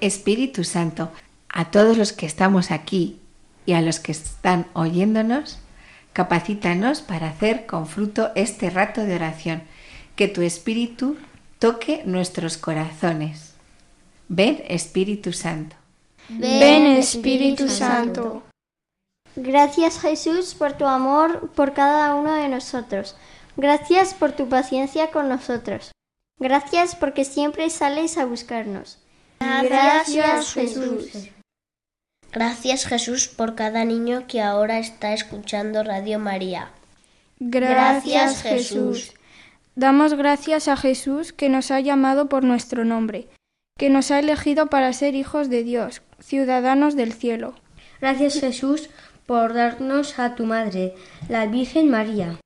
Espíritu 0.00 0.64
Santo, 0.64 1.10
a 1.48 1.70
todos 1.70 1.96
los 1.96 2.12
que 2.12 2.26
estamos 2.26 2.70
aquí 2.70 3.20
y 3.64 3.72
a 3.72 3.80
los 3.80 3.98
que 3.98 4.12
están 4.12 4.66
oyéndonos, 4.74 5.58
capacítanos 6.12 7.00
para 7.00 7.28
hacer 7.28 7.66
con 7.66 7.86
fruto 7.86 8.30
este 8.34 8.70
rato 8.70 9.02
de 9.02 9.14
oración, 9.14 9.62
que 10.14 10.28
tu 10.28 10.42
Espíritu 10.42 11.16
toque 11.66 12.02
nuestros 12.04 12.56
corazones. 12.58 13.54
Ven, 14.28 14.62
Espíritu 14.68 15.32
Santo. 15.32 15.74
Ven 16.28 16.86
Espíritu 16.86 17.68
Santo. 17.68 18.44
Gracias 19.34 20.00
Jesús 20.00 20.54
por 20.54 20.74
tu 20.74 20.86
amor 20.86 21.50
por 21.56 21.74
cada 21.74 22.14
uno 22.14 22.34
de 22.34 22.48
nosotros. 22.48 23.16
Gracias 23.56 24.14
por 24.14 24.30
tu 24.32 24.48
paciencia 24.48 25.10
con 25.10 25.28
nosotros. 25.28 25.90
Gracias 26.38 26.94
porque 26.94 27.24
siempre 27.24 27.68
sales 27.70 28.16
a 28.16 28.26
buscarnos. 28.26 28.98
Gracias 29.40 30.54
Jesús. 30.54 31.30
Gracias 32.30 32.86
Jesús 32.86 33.26
por 33.26 33.56
cada 33.56 33.84
niño 33.84 34.26
que 34.28 34.40
ahora 34.40 34.78
está 34.78 35.12
escuchando 35.14 35.82
Radio 35.82 36.20
María. 36.20 36.70
Gracias 37.40 38.42
Jesús. 38.42 39.15
Damos 39.76 40.14
gracias 40.14 40.68
a 40.68 40.76
Jesús 40.76 41.34
que 41.34 41.50
nos 41.50 41.70
ha 41.70 41.80
llamado 41.80 42.30
por 42.30 42.42
nuestro 42.42 42.86
nombre, 42.86 43.28
que 43.78 43.90
nos 43.90 44.10
ha 44.10 44.18
elegido 44.18 44.68
para 44.68 44.92
ser 44.94 45.14
hijos 45.14 45.50
de 45.50 45.62
Dios, 45.64 46.00
ciudadanos 46.18 46.96
del 46.96 47.12
cielo. 47.12 47.54
Gracias 48.00 48.40
Jesús 48.40 48.88
por 49.26 49.52
darnos 49.52 50.18
a 50.18 50.34
tu 50.34 50.46
Madre, 50.46 50.94
la 51.28 51.46
Virgen 51.46 51.90
María. 51.90 52.40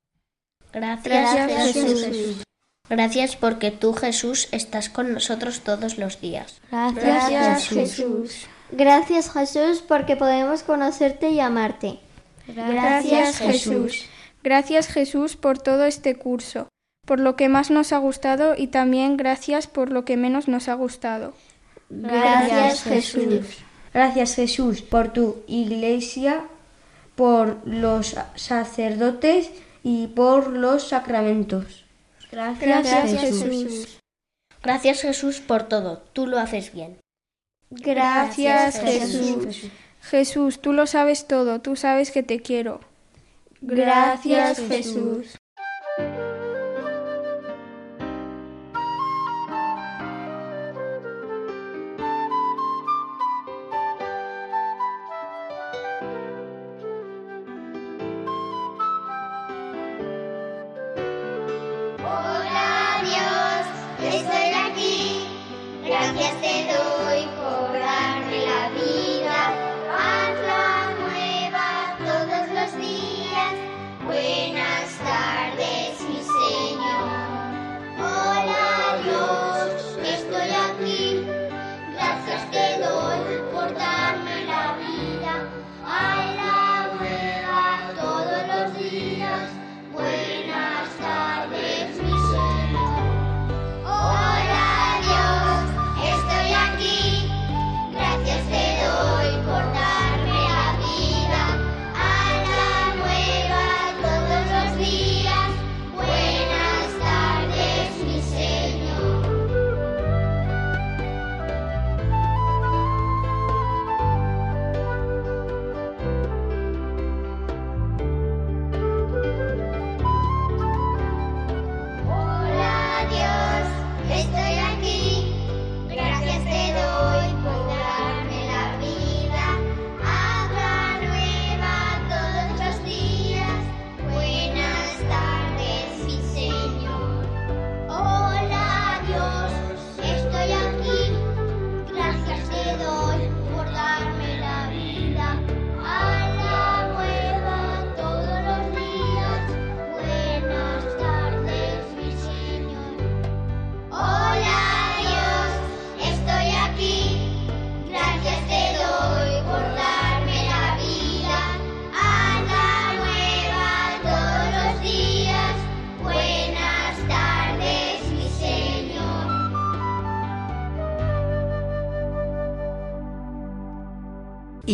Gracias, 0.73 1.35
Gracias, 1.35 1.73
Jesús. 1.73 2.05
Jesús. 2.05 2.43
Gracias 2.89 3.37
porque 3.37 3.71
tú 3.71 3.93
Jesús 3.93 4.49
estás 4.51 4.89
con 4.89 5.13
nosotros 5.13 5.61
todos 5.61 5.99
los 5.99 6.21
días. 6.21 6.61
Gracias 6.73 7.69
Jesús. 7.69 8.49
Gracias 8.73 9.33
Jesús 9.33 9.85
porque 9.87 10.17
podemos 10.17 10.65
conocerte 10.65 11.31
y 11.31 11.39
amarte. 11.39 12.01
Gracias 12.49 13.39
Jesús. 13.39 14.07
Gracias 14.43 14.89
Jesús 14.89 15.37
por 15.37 15.59
todo 15.59 15.85
este 15.85 16.17
curso, 16.17 16.69
por 17.11 17.19
lo 17.19 17.35
que 17.35 17.49
más 17.49 17.73
nos 17.73 17.93
ha 17.93 17.99
gustado 17.99 18.55
y 18.57 18.69
también 18.69 19.17
gracias 19.17 19.67
por 19.67 19.91
lo 19.91 20.05
que 20.05 20.17
menos 20.17 20.47
nos 20.47 20.69
ha 20.69 20.75
gustado. 20.75 21.35
Gracias 21.89 22.85
Jesús. 22.85 23.59
Gracias 23.93 24.37
Jesús 24.37 24.81
por 24.81 25.13
tu 25.13 25.43
iglesia, 25.49 26.45
por 27.17 27.67
los 27.67 28.15
sacerdotes 28.37 29.51
y 29.83 30.07
por 30.07 30.51
los 30.51 30.87
sacramentos. 30.87 31.85
Gracias 32.31 33.21
Jesús. 33.21 33.99
Gracias 34.63 35.03
Jesús 35.03 35.41
por 35.41 35.65
todo. 35.65 36.05
Tú 36.13 36.29
lo 36.29 36.39
haces 36.39 36.73
bien. 36.73 36.97
Gracias 37.71 38.81
Jesús. 38.81 39.69
Jesús, 40.01 40.61
tú 40.61 40.73
lo 40.73 40.87
sabes 40.87 41.27
todo, 41.27 41.61
tú 41.61 41.75
sabes 41.75 42.13
que 42.13 42.23
te 42.23 42.41
quiero. 42.41 42.79
Gracias 43.61 44.61
Jesús. 44.69 45.37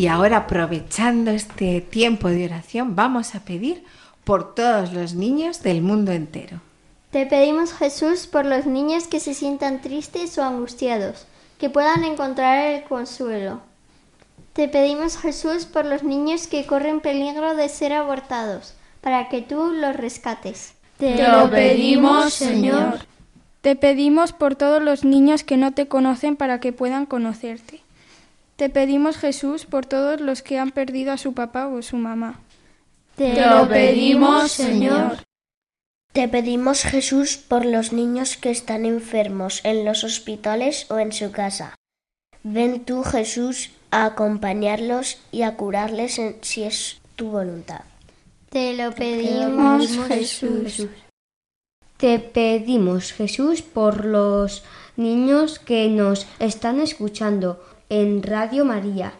Y 0.06 0.08
ahora 0.08 0.36
aprovechando 0.36 1.32
este 1.32 1.80
tiempo 1.80 2.28
de 2.28 2.44
oración 2.44 2.94
vamos 2.94 3.34
a 3.34 3.40
pedir 3.40 3.82
por 4.22 4.54
todos 4.54 4.92
los 4.92 5.14
niños 5.14 5.64
del 5.64 5.82
mundo 5.82 6.12
entero. 6.12 6.60
Te 7.10 7.26
pedimos 7.26 7.72
Jesús 7.72 8.28
por 8.28 8.46
los 8.46 8.66
niños 8.66 9.08
que 9.08 9.18
se 9.18 9.34
sientan 9.34 9.80
tristes 9.80 10.38
o 10.38 10.44
angustiados, 10.44 11.26
que 11.58 11.70
puedan 11.70 12.04
encontrar 12.04 12.68
el 12.68 12.84
consuelo. 12.84 13.62
Te 14.52 14.68
pedimos 14.68 15.18
Jesús 15.18 15.64
por 15.64 15.84
los 15.84 16.04
niños 16.04 16.46
que 16.46 16.66
corren 16.66 17.00
peligro 17.00 17.56
de 17.56 17.68
ser 17.68 17.92
abortados, 17.92 18.74
para 19.00 19.28
que 19.28 19.42
tú 19.42 19.72
los 19.72 19.96
rescates. 19.96 20.74
Te 20.98 21.20
lo 21.20 21.50
pedimos, 21.50 22.32
Señor. 22.32 23.00
Te 23.60 23.74
pedimos 23.74 24.32
por 24.32 24.54
todos 24.54 24.80
los 24.80 25.02
niños 25.02 25.42
que 25.42 25.56
no 25.56 25.74
te 25.74 25.88
conocen 25.88 26.36
para 26.36 26.60
que 26.60 26.72
puedan 26.72 27.06
conocerte. 27.06 27.80
Te 28.56 28.70
pedimos 28.70 29.18
Jesús 29.18 29.66
por 29.66 29.84
todos 29.86 30.20
los 30.20 30.42
que 30.42 30.58
han 30.58 30.70
perdido 30.70 31.12
a 31.12 31.18
su 31.18 31.34
papá 31.34 31.66
o 31.68 31.82
su 31.82 31.96
mamá. 31.96 32.40
Te 33.16 33.40
lo 33.40 33.68
pedimos, 33.68 34.50
Señor. 34.52 35.18
Te 36.12 36.28
pedimos 36.28 36.82
Jesús 36.82 37.36
por 37.36 37.66
los 37.66 37.92
niños 37.92 38.38
que 38.38 38.50
están 38.50 38.86
enfermos 38.86 39.60
en 39.64 39.84
los 39.84 40.04
hospitales 40.04 40.90
o 40.90 40.98
en 40.98 41.12
su 41.12 41.30
casa. 41.32 41.74
Ven 42.42 42.84
tú, 42.84 43.02
Jesús, 43.02 43.70
a 43.90 44.06
acompañarlos 44.06 45.18
y 45.32 45.42
a 45.42 45.56
curarles 45.56 46.18
en- 46.18 46.36
si 46.40 46.62
es 46.62 46.98
tu 47.16 47.28
voluntad. 47.30 47.82
Te 48.48 48.74
lo 48.74 48.92
pedimos, 48.92 49.86
pedimos 49.86 50.08
Jesús. 50.08 50.86
Te 51.98 52.18
pedimos, 52.18 53.12
Jesús, 53.12 53.60
por 53.62 54.04
los 54.06 54.64
niños 54.96 55.58
que 55.58 55.88
nos 55.88 56.26
están 56.38 56.80
escuchando 56.80 57.62
en 57.88 58.22
Radio 58.22 58.64
María, 58.64 59.12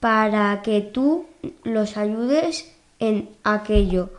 para 0.00 0.62
que 0.62 0.80
tú 0.80 1.26
los 1.62 1.96
ayudes 1.96 2.72
en 2.98 3.30
aquello 3.42 4.10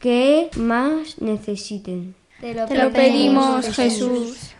que 0.00 0.50
más 0.56 1.20
necesiten. 1.20 2.14
Te 2.40 2.54
lo, 2.54 2.66
Te 2.66 2.76
lo 2.76 2.92
pedimos, 2.92 3.66
Jesús. 3.74 4.54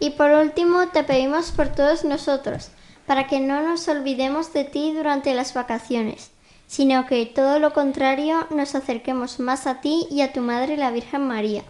Y 0.00 0.10
por 0.10 0.30
último, 0.30 0.88
te 0.88 1.02
pedimos 1.02 1.50
por 1.50 1.68
todos 1.68 2.04
nosotros, 2.04 2.68
para 3.06 3.26
que 3.26 3.40
no 3.40 3.66
nos 3.66 3.88
olvidemos 3.88 4.52
de 4.52 4.64
ti 4.64 4.92
durante 4.92 5.34
las 5.34 5.54
vacaciones, 5.54 6.30
sino 6.66 7.06
que 7.06 7.26
todo 7.26 7.58
lo 7.58 7.72
contrario 7.72 8.46
nos 8.50 8.74
acerquemos 8.74 9.40
más 9.40 9.66
a 9.66 9.80
ti 9.80 10.06
y 10.10 10.20
a 10.20 10.32
tu 10.32 10.40
Madre 10.40 10.76
la 10.76 10.90
Virgen 10.90 11.26
María. 11.26 11.64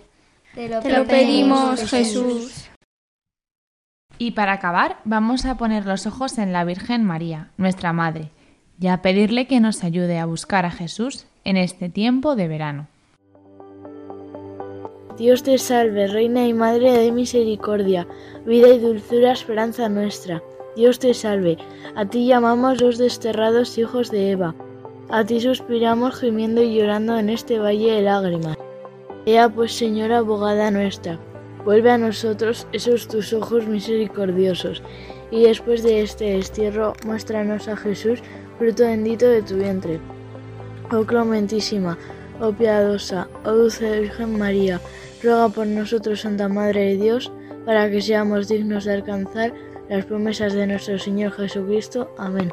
Te 0.54 0.68
lo 0.68 1.06
pedimos, 1.06 1.88
Jesús. 1.88 2.68
Y 4.18 4.32
para 4.32 4.52
acabar, 4.52 4.98
vamos 5.04 5.46
a 5.46 5.56
poner 5.56 5.86
los 5.86 6.06
ojos 6.06 6.38
en 6.38 6.52
la 6.52 6.64
Virgen 6.64 7.04
María, 7.04 7.50
nuestra 7.56 7.92
Madre, 7.92 8.30
y 8.80 8.88
a 8.88 9.00
pedirle 9.00 9.46
que 9.46 9.60
nos 9.60 9.84
ayude 9.84 10.18
a 10.18 10.26
buscar 10.26 10.64
a 10.64 10.72
Jesús 10.72 11.26
en 11.44 11.56
este 11.56 11.88
tiempo 11.88 12.34
de 12.34 12.48
verano. 12.48 12.88
Dios 15.16 15.42
te 15.42 15.58
salve, 15.58 16.06
Reina 16.08 16.46
y 16.46 16.52
Madre 16.52 16.92
de 16.92 17.12
misericordia, 17.12 18.06
vida 18.44 18.68
y 18.68 18.78
dulzura, 18.78 19.32
esperanza 19.32 19.88
nuestra. 19.88 20.42
Dios 20.76 20.98
te 20.98 21.14
salve, 21.14 21.56
a 21.96 22.04
ti 22.04 22.26
llamamos 22.26 22.80
los 22.80 22.98
desterrados 22.98 23.78
hijos 23.78 24.10
de 24.10 24.30
Eva, 24.30 24.54
a 25.10 25.24
ti 25.24 25.40
suspiramos 25.40 26.20
gimiendo 26.20 26.62
y 26.62 26.76
llorando 26.76 27.18
en 27.18 27.30
este 27.30 27.58
valle 27.58 27.92
de 27.92 28.02
lágrimas. 28.02 28.58
Ea 29.26 29.48
pues, 29.48 29.72
Señora 29.72 30.18
abogada 30.18 30.70
nuestra, 30.70 31.18
vuelve 31.68 31.90
a 31.90 31.98
nosotros 31.98 32.66
esos 32.72 33.08
tus 33.08 33.34
ojos 33.34 33.66
misericordiosos, 33.66 34.82
y 35.30 35.42
después 35.42 35.82
de 35.82 36.00
este 36.00 36.32
destierro, 36.32 36.94
muéstranos 37.04 37.68
a 37.68 37.76
Jesús, 37.76 38.22
fruto 38.56 38.84
bendito 38.84 39.26
de 39.28 39.42
tu 39.42 39.56
vientre. 39.56 40.00
Oh 40.90 41.04
clementísima, 41.04 41.98
oh 42.40 42.52
piadosa, 42.52 43.28
oh 43.44 43.52
dulce 43.52 44.00
Virgen 44.00 44.38
María, 44.38 44.80
ruega 45.22 45.50
por 45.50 45.66
nosotros, 45.66 46.22
Santa 46.22 46.48
Madre 46.48 46.86
de 46.86 46.96
Dios, 46.96 47.30
para 47.66 47.90
que 47.90 48.00
seamos 48.00 48.48
dignos 48.48 48.86
de 48.86 48.94
alcanzar 48.94 49.52
las 49.90 50.06
promesas 50.06 50.54
de 50.54 50.66
nuestro 50.66 50.98
Señor 50.98 51.32
Jesucristo. 51.32 52.10
Amén. 52.16 52.50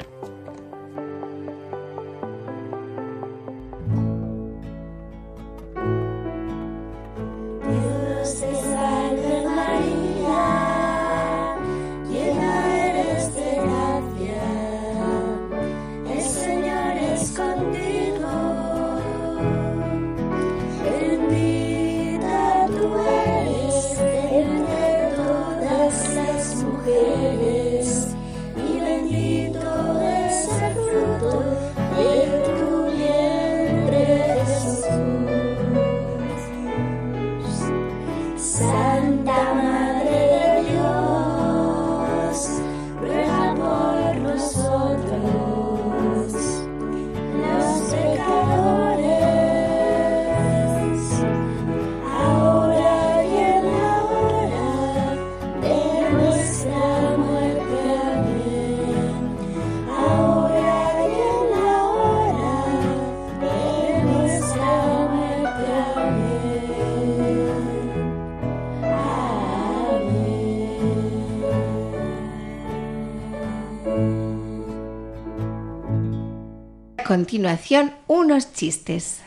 Continuación, 77.15 77.93
unos 78.07 78.51
chistes. 78.51 79.21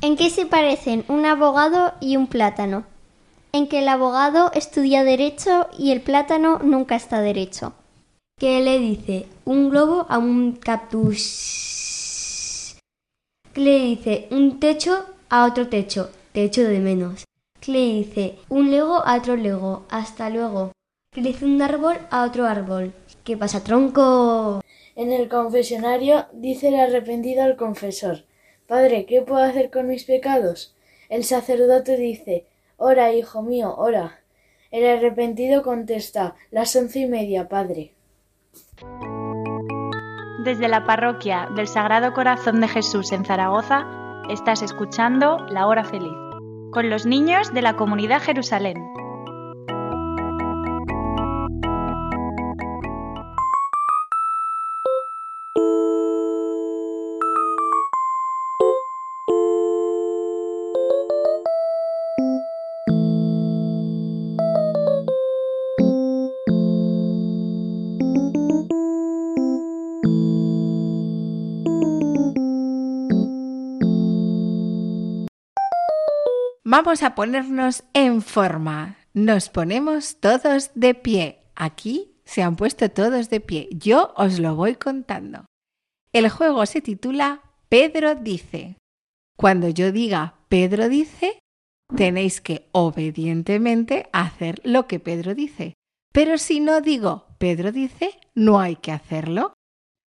¿En 0.00 0.16
qué 0.16 0.30
se 0.30 0.46
parecen 0.46 1.04
un 1.08 1.26
abogado 1.26 1.92
y 2.00 2.16
un 2.16 2.26
plátano? 2.26 2.84
En 3.52 3.68
que 3.68 3.80
el 3.80 3.88
abogado 3.88 4.50
estudia 4.54 5.04
derecho 5.04 5.68
y 5.78 5.90
el 5.90 6.00
plátano 6.00 6.58
nunca 6.60 6.96
está 6.96 7.20
derecho. 7.20 7.74
¿Qué 8.38 8.62
le 8.62 8.78
dice 8.78 9.26
un 9.44 9.68
globo 9.68 10.06
a 10.08 10.16
un 10.16 10.52
cactus? 10.52 11.18
¿Qué 13.52 13.60
le 13.60 13.78
dice 13.80 14.28
un 14.30 14.58
techo 14.58 15.04
a 15.28 15.44
otro 15.44 15.68
techo? 15.68 16.08
Techo 16.32 16.62
de 16.62 16.78
menos. 16.78 17.24
¿Qué 17.60 17.72
le 17.72 17.92
dice 17.92 18.38
un 18.48 18.70
lego 18.70 19.04
a 19.04 19.18
otro 19.18 19.36
lego? 19.36 19.84
Hasta 19.90 20.30
luego. 20.30 20.72
¿Qué 21.12 21.20
le 21.20 21.32
dice 21.32 21.44
un 21.44 21.60
árbol 21.60 21.98
a 22.10 22.24
otro 22.24 22.46
árbol? 22.46 22.94
¿Qué 23.22 23.36
pasa, 23.36 23.62
tronco? 23.62 24.62
En 25.00 25.12
el 25.12 25.30
confesionario 25.30 26.26
dice 26.30 26.68
el 26.68 26.78
arrepentido 26.78 27.42
al 27.42 27.56
confesor, 27.56 28.24
Padre, 28.66 29.06
¿qué 29.06 29.22
puedo 29.22 29.42
hacer 29.42 29.70
con 29.70 29.86
mis 29.86 30.04
pecados? 30.04 30.76
El 31.08 31.24
sacerdote 31.24 31.96
dice, 31.96 32.44
Ora, 32.76 33.10
hijo 33.14 33.40
mío, 33.40 33.74
ora. 33.78 34.20
El 34.70 34.86
arrepentido 34.86 35.62
contesta, 35.62 36.34
Las 36.50 36.76
once 36.76 36.98
y 36.98 37.06
media, 37.06 37.48
Padre. 37.48 37.94
Desde 40.44 40.68
la 40.68 40.84
parroquia 40.84 41.48
del 41.56 41.66
Sagrado 41.66 42.12
Corazón 42.12 42.60
de 42.60 42.68
Jesús 42.68 43.10
en 43.12 43.24
Zaragoza, 43.24 43.86
estás 44.28 44.60
escuchando 44.60 45.38
La 45.48 45.66
Hora 45.66 45.84
Feliz, 45.84 46.12
con 46.72 46.90
los 46.90 47.06
niños 47.06 47.54
de 47.54 47.62
la 47.62 47.74
comunidad 47.74 48.20
Jerusalén. 48.20 48.76
Vamos 76.72 77.02
a 77.02 77.16
ponernos 77.16 77.82
en 77.94 78.22
forma. 78.22 78.96
Nos 79.12 79.48
ponemos 79.48 80.20
todos 80.20 80.70
de 80.76 80.94
pie. 80.94 81.40
Aquí 81.56 82.12
Se 82.24 82.44
han 82.44 82.54
puesto 82.54 82.88
todos 82.88 83.28
de 83.28 83.40
pie. 83.40 83.68
Yo 83.72 84.14
os 84.16 84.38
lo 84.38 84.54
voy 84.54 84.76
contando. 84.76 85.46
El 86.12 86.30
juego 86.30 86.64
se 86.66 86.80
titula 86.80 87.42
Pedro 87.68 88.14
dice. 88.14 88.76
Cuando 89.36 89.68
yo 89.68 89.90
diga 89.90 90.36
Pedro 90.48 90.88
dice, 90.88 91.40
tenéis 91.96 92.40
que 92.40 92.68
obedientemente 92.70 94.08
hacer 94.12 94.60
lo 94.62 94.86
que 94.86 95.00
Pedro 95.00 95.34
dice. 95.34 95.74
Pero 96.12 96.38
si 96.38 96.60
no 96.60 96.80
digo 96.80 97.26
Pedro 97.38 97.72
dice, 97.72 98.16
no 98.36 98.60
hay 98.60 98.76
que 98.76 98.92
hacerlo. 98.92 99.54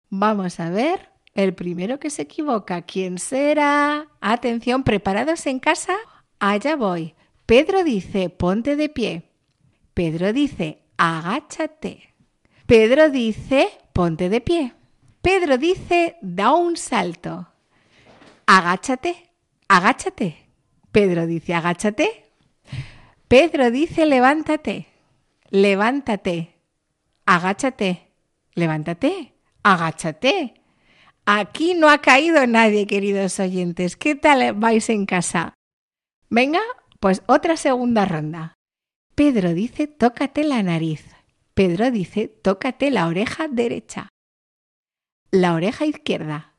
Vamos 0.08 0.58
a 0.58 0.70
ver 0.70 1.10
el 1.34 1.52
primero 1.54 1.98
que 2.00 2.08
se 2.08 2.22
equivoca. 2.22 2.80
¿Quién 2.80 3.18
será? 3.18 4.08
Atención, 4.22 4.84
preparados 4.84 5.46
en 5.46 5.58
casa. 5.58 5.92
Allá 6.38 6.76
voy. 6.76 7.14
Pedro 7.46 7.84
dice, 7.84 8.28
ponte 8.28 8.76
de 8.76 8.88
pie. 8.88 9.30
Pedro 9.94 10.32
dice, 10.32 10.82
agáchate. 10.96 12.14
Pedro 12.66 13.08
dice, 13.10 13.68
ponte 13.92 14.28
de 14.28 14.40
pie. 14.40 14.74
Pedro 15.22 15.58
dice, 15.58 16.16
da 16.20 16.52
un 16.52 16.76
salto. 16.76 17.48
Agáchate, 18.46 19.30
agáchate. 19.68 20.36
Pedro 20.92 21.26
dice, 21.26 21.54
agáchate. 21.54 22.24
Pedro 23.28 23.70
dice, 23.70 24.06
levántate, 24.06 24.86
levántate. 25.50 26.54
Agáchate, 27.24 28.12
levántate, 28.54 29.32
agáchate. 29.64 30.54
Aquí 31.24 31.74
no 31.74 31.88
ha 31.88 31.98
caído 31.98 32.46
nadie, 32.46 32.86
queridos 32.86 33.40
oyentes. 33.40 33.96
¿Qué 33.96 34.14
tal 34.14 34.52
vais 34.52 34.88
en 34.90 35.06
casa? 35.06 35.55
Venga, 36.28 36.60
pues 37.00 37.22
otra 37.26 37.56
segunda 37.56 38.04
ronda. 38.04 38.54
Pedro 39.14 39.54
dice, 39.54 39.86
tócate 39.86 40.44
la 40.44 40.62
nariz. 40.62 41.04
Pedro 41.54 41.90
dice, 41.90 42.28
tócate 42.28 42.90
la 42.90 43.06
oreja 43.06 43.48
derecha. 43.48 44.08
La 45.30 45.54
oreja 45.54 45.86
izquierda. 45.86 46.54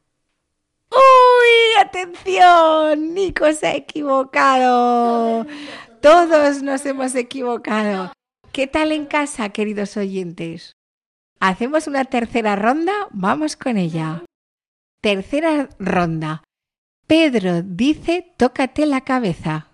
¡Uy! 0.90 1.82
¡Atención! 1.82 3.14
Nico 3.14 3.52
se 3.54 3.68
ha 3.68 3.76
equivocado. 3.76 5.46
Todos 6.02 6.64
nos 6.64 6.86
hemos 6.86 7.14
equivocado. 7.16 8.12
¿Qué 8.52 8.68
tal 8.68 8.92
en 8.92 9.06
casa, 9.06 9.50
queridos 9.50 9.98
oyentes? 9.98 10.72
¿Hacemos 11.40 11.88
una 11.88 12.06
tercera 12.06 12.56
ronda? 12.56 13.08
Vamos 13.12 13.56
con 13.56 13.78
ella. 13.78 14.24
Tercera 15.02 15.70
ronda. 15.78 16.44
Pedro 17.08 17.62
dice, 17.62 18.34
tócate 18.36 18.86
la 18.86 19.02
cabeza. 19.02 19.68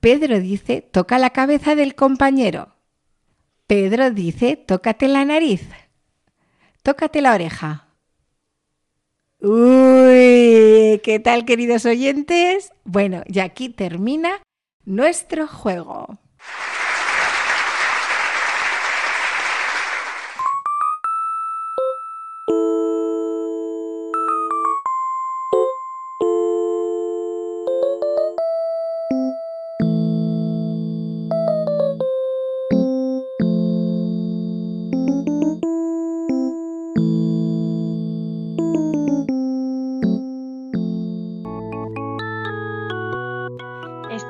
Pedro 0.00 0.40
dice, 0.40 0.82
toca 0.82 1.20
la 1.20 1.30
cabeza 1.30 1.76
del 1.76 1.94
compañero. 1.94 2.74
Pedro 3.68 4.10
dice, 4.10 4.56
tócate 4.56 5.06
la 5.06 5.24
nariz. 5.24 5.62
Tócate 6.82 7.22
la 7.22 7.34
oreja. 7.34 7.86
Uy, 9.38 11.00
¿qué 11.04 11.20
tal 11.22 11.44
queridos 11.44 11.86
oyentes? 11.86 12.72
Bueno, 12.82 13.22
y 13.26 13.38
aquí 13.38 13.68
termina 13.68 14.42
nuestro 14.84 15.46
juego. 15.46 16.18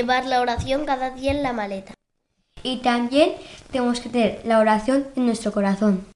Llevar 0.00 0.24
la 0.24 0.40
oración 0.40 0.86
cada 0.86 1.10
día 1.10 1.30
en 1.30 1.42
la 1.42 1.52
maleta. 1.52 1.92
Y 2.62 2.78
también 2.78 3.32
tenemos 3.70 4.00
que 4.00 4.08
tener 4.08 4.40
la 4.44 4.58
oración 4.58 5.06
en 5.14 5.26
nuestro 5.26 5.52
corazón. 5.52 6.06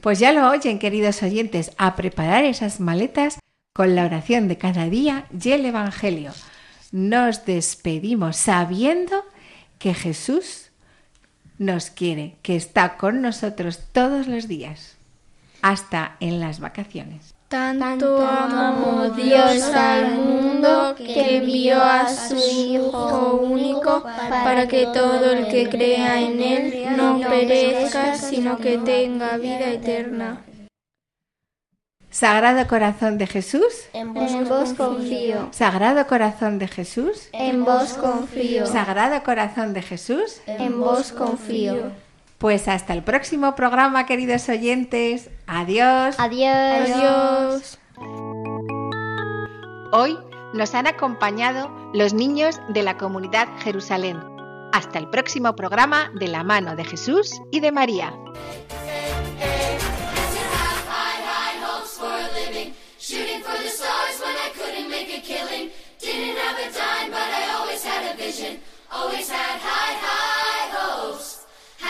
Pues 0.00 0.18
ya 0.18 0.32
lo 0.32 0.50
oyen, 0.50 0.80
queridos 0.80 1.22
oyentes, 1.22 1.70
a 1.78 1.94
preparar 1.94 2.44
esas 2.44 2.80
maletas 2.80 3.38
con 3.72 3.94
la 3.94 4.04
oración 4.04 4.48
de 4.48 4.58
cada 4.58 4.86
día 4.86 5.26
y 5.32 5.50
el 5.52 5.64
Evangelio. 5.64 6.32
Nos 6.90 7.44
despedimos 7.44 8.36
sabiendo 8.36 9.24
que 9.78 9.94
Jesús 9.94 10.70
nos 11.58 11.90
quiere, 11.90 12.36
que 12.42 12.56
está 12.56 12.96
con 12.96 13.22
nosotros 13.22 13.80
todos 13.92 14.26
los 14.26 14.48
días, 14.48 14.96
hasta 15.62 16.16
en 16.18 16.40
las 16.40 16.58
vacaciones. 16.58 17.35
Tanto 17.48 18.26
amó 18.26 19.08
Dios 19.10 19.62
al 19.62 20.16
mundo 20.16 20.96
que 20.96 21.36
envió 21.36 21.80
a 21.80 22.08
su 22.08 22.36
Hijo 22.36 23.40
único 23.40 24.02
para 24.02 24.66
que 24.66 24.86
todo 24.86 25.30
el 25.30 25.46
que 25.46 25.68
crea 25.68 26.20
en 26.20 26.40
Él 26.40 26.96
no 26.96 27.20
perezca, 27.20 28.16
sino 28.16 28.58
que 28.58 28.78
tenga 28.78 29.36
vida 29.36 29.70
eterna. 29.70 30.42
Sagrado 32.10 32.66
Corazón 32.66 33.18
de 33.18 33.26
Jesús. 33.26 33.88
En 33.92 34.14
vos 34.14 34.72
confío. 34.76 35.48
Sagrado 35.52 36.06
Corazón 36.06 36.58
de 36.58 36.66
Jesús. 36.66 37.28
En 37.32 37.64
vos 37.64 37.92
confío. 37.92 38.66
Sagrado 38.66 39.22
Corazón 39.22 39.72
de 39.72 39.82
Jesús. 39.82 40.40
En 40.46 40.80
vos 40.80 41.12
confío. 41.12 41.92
Pues 42.46 42.68
hasta 42.68 42.92
el 42.92 43.02
próximo 43.02 43.56
programa, 43.56 44.06
queridos 44.06 44.48
oyentes. 44.48 45.30
Adiós. 45.48 46.14
Adiós. 46.16 46.90
Adiós. 46.94 47.78
Hoy 49.90 50.16
nos 50.54 50.72
han 50.76 50.86
acompañado 50.86 51.68
los 51.92 52.14
niños 52.14 52.60
de 52.68 52.84
la 52.84 52.98
comunidad 52.98 53.48
Jerusalén. 53.64 54.20
Hasta 54.72 55.00
el 55.00 55.10
próximo 55.10 55.56
programa 55.56 56.12
de 56.20 56.28
la 56.28 56.44
mano 56.44 56.76
de 56.76 56.84
Jesús 56.84 57.32
y 57.50 57.58
de 57.58 57.72
María. 57.72 58.12
high, 58.12 58.38
high 61.26 61.58
hopes 61.66 61.98
for 61.98 62.06
a 62.06 62.28
living. 62.32 62.72
Shooting 63.00 63.42
for 63.42 63.58
the 63.60 63.70
stars 63.70 64.20
when 64.20 64.36
I 64.36 64.52
couldn't 64.54 64.88
make 64.88 65.12
a 65.12 65.20
killing. 65.20 65.72
Didn't 65.98 66.36
have 66.36 66.56
a 66.60 66.70
dime, 66.70 67.10
but 67.10 67.28
I 67.28 67.56
always 67.58 67.82
had 67.82 68.14
a 68.14 68.16
vision. 68.16 68.60
Always 68.92 69.28
had 69.28 69.58
high, 69.58 69.98
high 69.98 70.25